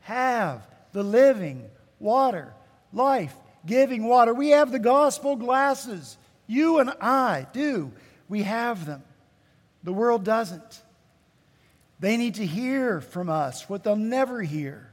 have 0.00 0.66
the 0.94 1.02
living 1.02 1.68
water, 1.98 2.54
life 2.92 3.34
giving 3.66 4.04
water. 4.04 4.32
We 4.32 4.50
have 4.50 4.72
the 4.72 4.78
gospel 4.78 5.36
glasses. 5.36 6.16
You 6.46 6.78
and 6.78 6.90
I 7.00 7.46
do. 7.52 7.92
We 8.28 8.42
have 8.44 8.86
them. 8.86 9.02
The 9.82 9.92
world 9.92 10.24
doesn't. 10.24 10.82
They 12.00 12.16
need 12.16 12.36
to 12.36 12.46
hear 12.46 13.00
from 13.00 13.28
us 13.28 13.68
what 13.68 13.82
they'll 13.84 13.96
never 13.96 14.40
hear 14.40 14.90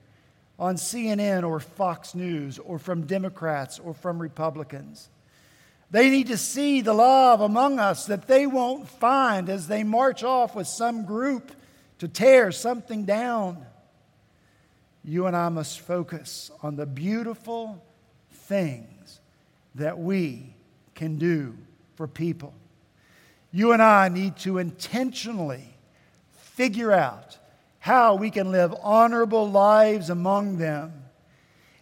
on 0.57 0.75
CNN 0.75 1.47
or 1.47 1.59
Fox 1.59 2.15
News 2.15 2.59
or 2.59 2.79
from 2.79 3.05
Democrats 3.05 3.79
or 3.79 3.93
from 3.93 4.19
Republicans. 4.19 5.09
They 5.91 6.09
need 6.09 6.27
to 6.27 6.37
see 6.37 6.81
the 6.81 6.93
love 6.93 7.41
among 7.41 7.79
us 7.79 8.07
that 8.07 8.27
they 8.27 8.47
won't 8.47 8.87
find 8.87 9.49
as 9.49 9.67
they 9.67 9.83
march 9.83 10.23
off 10.23 10.55
with 10.55 10.67
some 10.67 11.05
group 11.05 11.51
to 11.99 12.07
tear 12.07 12.51
something 12.51 13.05
down. 13.05 13.65
You 15.03 15.25
and 15.25 15.35
I 15.35 15.49
must 15.49 15.79
focus 15.79 16.51
on 16.61 16.75
the 16.75 16.85
beautiful 16.85 17.83
things 18.31 19.19
that 19.75 19.97
we 19.97 20.53
can 20.95 21.17
do 21.17 21.55
for 21.95 22.07
people. 22.07 22.53
You 23.51 23.73
and 23.73 23.81
I 23.81 24.09
need 24.09 24.37
to 24.37 24.57
intentionally 24.57 25.67
figure 26.33 26.91
out 26.91 27.37
how 27.79 28.15
we 28.15 28.29
can 28.29 28.51
live 28.51 28.75
honorable 28.81 29.49
lives 29.49 30.09
among 30.09 30.57
them. 30.57 30.93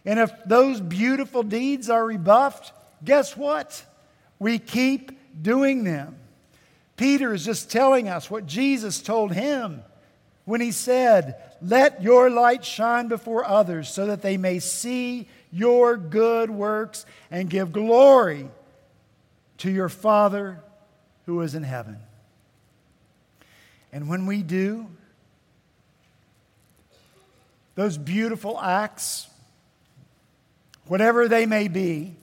And 0.04 0.18
if 0.18 0.32
those 0.46 0.80
beautiful 0.80 1.42
deeds 1.42 1.90
are 1.90 2.04
rebuffed, 2.04 2.72
guess 3.04 3.36
what? 3.36 3.84
we 4.40 4.58
keep 4.58 5.12
doing 5.40 5.84
them. 5.84 6.16
Peter 6.96 7.32
is 7.32 7.44
just 7.44 7.70
telling 7.70 8.08
us 8.08 8.28
what 8.28 8.46
Jesus 8.46 9.00
told 9.00 9.32
him 9.32 9.84
when 10.50 10.60
he 10.60 10.72
said, 10.72 11.36
Let 11.62 12.02
your 12.02 12.28
light 12.28 12.64
shine 12.64 13.06
before 13.06 13.44
others 13.44 13.88
so 13.88 14.06
that 14.06 14.20
they 14.20 14.36
may 14.36 14.58
see 14.58 15.28
your 15.52 15.96
good 15.96 16.50
works 16.50 17.06
and 17.30 17.48
give 17.48 17.70
glory 17.70 18.50
to 19.58 19.70
your 19.70 19.88
Father 19.88 20.60
who 21.26 21.40
is 21.42 21.54
in 21.54 21.62
heaven. 21.62 21.98
And 23.92 24.08
when 24.08 24.26
we 24.26 24.42
do, 24.42 24.88
those 27.76 27.96
beautiful 27.96 28.60
acts, 28.60 29.28
whatever 30.86 31.28
they 31.28 31.46
may 31.46 31.68
be, 31.68 32.16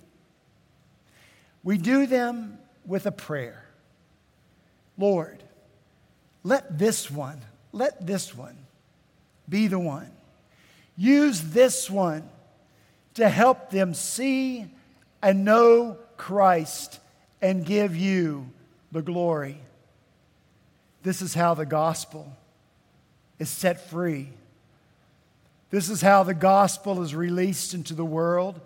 we 1.63 1.77
do 1.77 2.05
them 2.05 2.59
with 2.85 3.05
a 3.05 3.11
prayer. 3.11 3.63
Lord, 4.97 5.41
let 6.43 6.77
this 6.77 7.09
one, 7.09 7.39
let 7.77 8.05
this 8.05 8.35
one 8.35 8.57
be 9.47 9.67
the 9.67 9.79
one. 9.79 10.11
Use 10.97 11.41
this 11.41 11.89
one 11.89 12.27
to 13.13 13.29
help 13.29 13.69
them 13.69 13.93
see 13.93 14.65
and 15.21 15.45
know 15.45 15.97
Christ 16.17 16.99
and 17.41 17.65
give 17.65 17.95
you 17.95 18.49
the 18.91 19.01
glory. 19.01 19.57
This 21.03 21.21
is 21.21 21.33
how 21.33 21.53
the 21.53 21.65
gospel 21.65 22.31
is 23.39 23.49
set 23.49 23.89
free. 23.89 24.29
This 25.69 25.89
is 25.89 26.01
how 26.01 26.23
the 26.23 26.33
gospel 26.33 27.03
is 27.03 27.13
released 27.13 27.73
into 27.73 27.93
the 27.93 28.05
world 28.05 28.59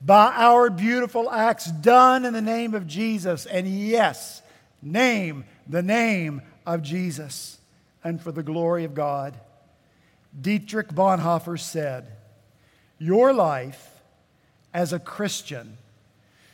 by 0.00 0.32
our 0.34 0.70
beautiful 0.70 1.30
acts 1.30 1.66
done 1.66 2.24
in 2.24 2.32
the 2.32 2.42
name 2.42 2.74
of 2.74 2.86
Jesus. 2.86 3.46
And 3.46 3.66
yes, 3.66 4.42
name 4.82 5.44
the 5.68 5.82
name 5.82 6.42
of 6.64 6.82
Jesus 6.82 7.58
and 8.06 8.22
for 8.22 8.30
the 8.30 8.42
glory 8.44 8.84
of 8.84 8.94
God. 8.94 9.36
Dietrich 10.40 10.90
Bonhoeffer 10.90 11.58
said, 11.58 12.06
Your 13.00 13.32
life 13.32 14.00
as 14.72 14.92
a 14.92 15.00
Christian 15.00 15.76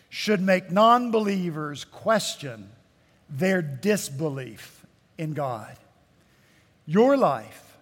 should 0.08 0.40
make 0.40 0.70
non 0.70 1.10
believers 1.10 1.84
question 1.84 2.70
their 3.28 3.60
disbelief 3.60 4.86
in 5.18 5.34
God. 5.34 5.76
Your 6.86 7.18
life 7.18 7.76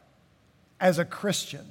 as 0.81 0.99
a 0.99 1.05
Christian 1.05 1.67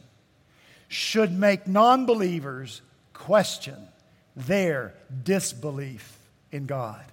should 0.87 1.33
make 1.33 1.67
non 1.67 2.05
believers 2.05 2.81
question 3.11 3.89
their 4.37 4.93
disbelief 5.23 6.17
in 6.49 6.65
God. 6.65 7.03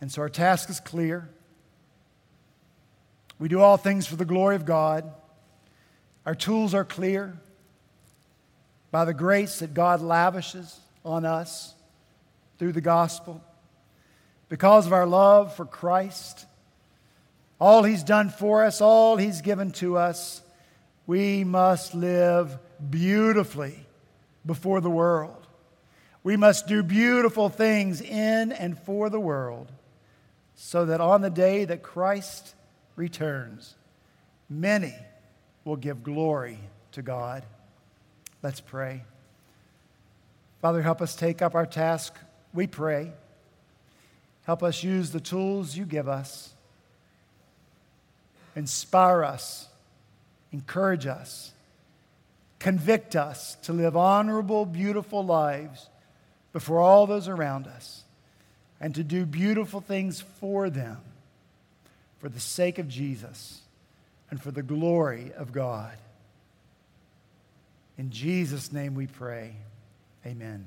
And 0.00 0.12
so 0.12 0.22
our 0.22 0.28
task 0.28 0.70
is 0.70 0.78
clear. 0.78 1.30
We 3.44 3.50
do 3.50 3.60
all 3.60 3.76
things 3.76 4.06
for 4.06 4.16
the 4.16 4.24
glory 4.24 4.56
of 4.56 4.64
God. 4.64 5.04
Our 6.24 6.34
tools 6.34 6.72
are 6.72 6.82
clear 6.82 7.38
by 8.90 9.04
the 9.04 9.12
grace 9.12 9.58
that 9.58 9.74
God 9.74 10.00
lavishes 10.00 10.80
on 11.04 11.26
us 11.26 11.74
through 12.58 12.72
the 12.72 12.80
gospel. 12.80 13.44
Because 14.48 14.86
of 14.86 14.94
our 14.94 15.04
love 15.04 15.54
for 15.54 15.66
Christ, 15.66 16.46
all 17.60 17.82
He's 17.82 18.02
done 18.02 18.30
for 18.30 18.64
us, 18.64 18.80
all 18.80 19.18
He's 19.18 19.42
given 19.42 19.72
to 19.72 19.98
us, 19.98 20.40
we 21.06 21.44
must 21.44 21.94
live 21.94 22.58
beautifully 22.88 23.78
before 24.46 24.80
the 24.80 24.88
world. 24.88 25.46
We 26.22 26.38
must 26.38 26.66
do 26.66 26.82
beautiful 26.82 27.50
things 27.50 28.00
in 28.00 28.52
and 28.52 28.78
for 28.78 29.10
the 29.10 29.20
world 29.20 29.70
so 30.54 30.86
that 30.86 31.02
on 31.02 31.20
the 31.20 31.28
day 31.28 31.66
that 31.66 31.82
Christ 31.82 32.54
returns, 32.96 33.74
many 34.48 34.94
will 35.64 35.76
give 35.76 36.02
glory 36.02 36.58
to 36.92 37.02
God. 37.02 37.44
Let's 38.42 38.60
pray. 38.60 39.02
Father, 40.60 40.82
help 40.82 41.02
us 41.02 41.16
take 41.16 41.42
up 41.42 41.54
our 41.54 41.66
task, 41.66 42.14
we 42.52 42.66
pray. 42.66 43.12
Help 44.44 44.62
us 44.62 44.82
use 44.82 45.10
the 45.10 45.20
tools 45.20 45.76
you 45.76 45.84
give 45.84 46.08
us. 46.08 46.52
Inspire 48.56 49.24
us, 49.24 49.68
encourage 50.52 51.06
us, 51.06 51.52
convict 52.58 53.16
us 53.16 53.56
to 53.62 53.72
live 53.72 53.96
honorable, 53.96 54.64
beautiful 54.64 55.24
lives 55.24 55.88
before 56.52 56.80
all 56.80 57.06
those 57.06 57.26
around 57.26 57.66
us 57.66 58.04
and 58.80 58.94
to 58.94 59.02
do 59.02 59.26
beautiful 59.26 59.80
things 59.80 60.20
for 60.20 60.70
them 60.70 60.98
for 62.24 62.30
the 62.30 62.40
sake 62.40 62.78
of 62.78 62.88
Jesus 62.88 63.60
and 64.30 64.40
for 64.40 64.50
the 64.50 64.62
glory 64.62 65.30
of 65.36 65.52
God. 65.52 65.92
In 67.98 68.08
Jesus' 68.08 68.72
name 68.72 68.94
we 68.94 69.06
pray. 69.06 69.54
Amen. 70.24 70.66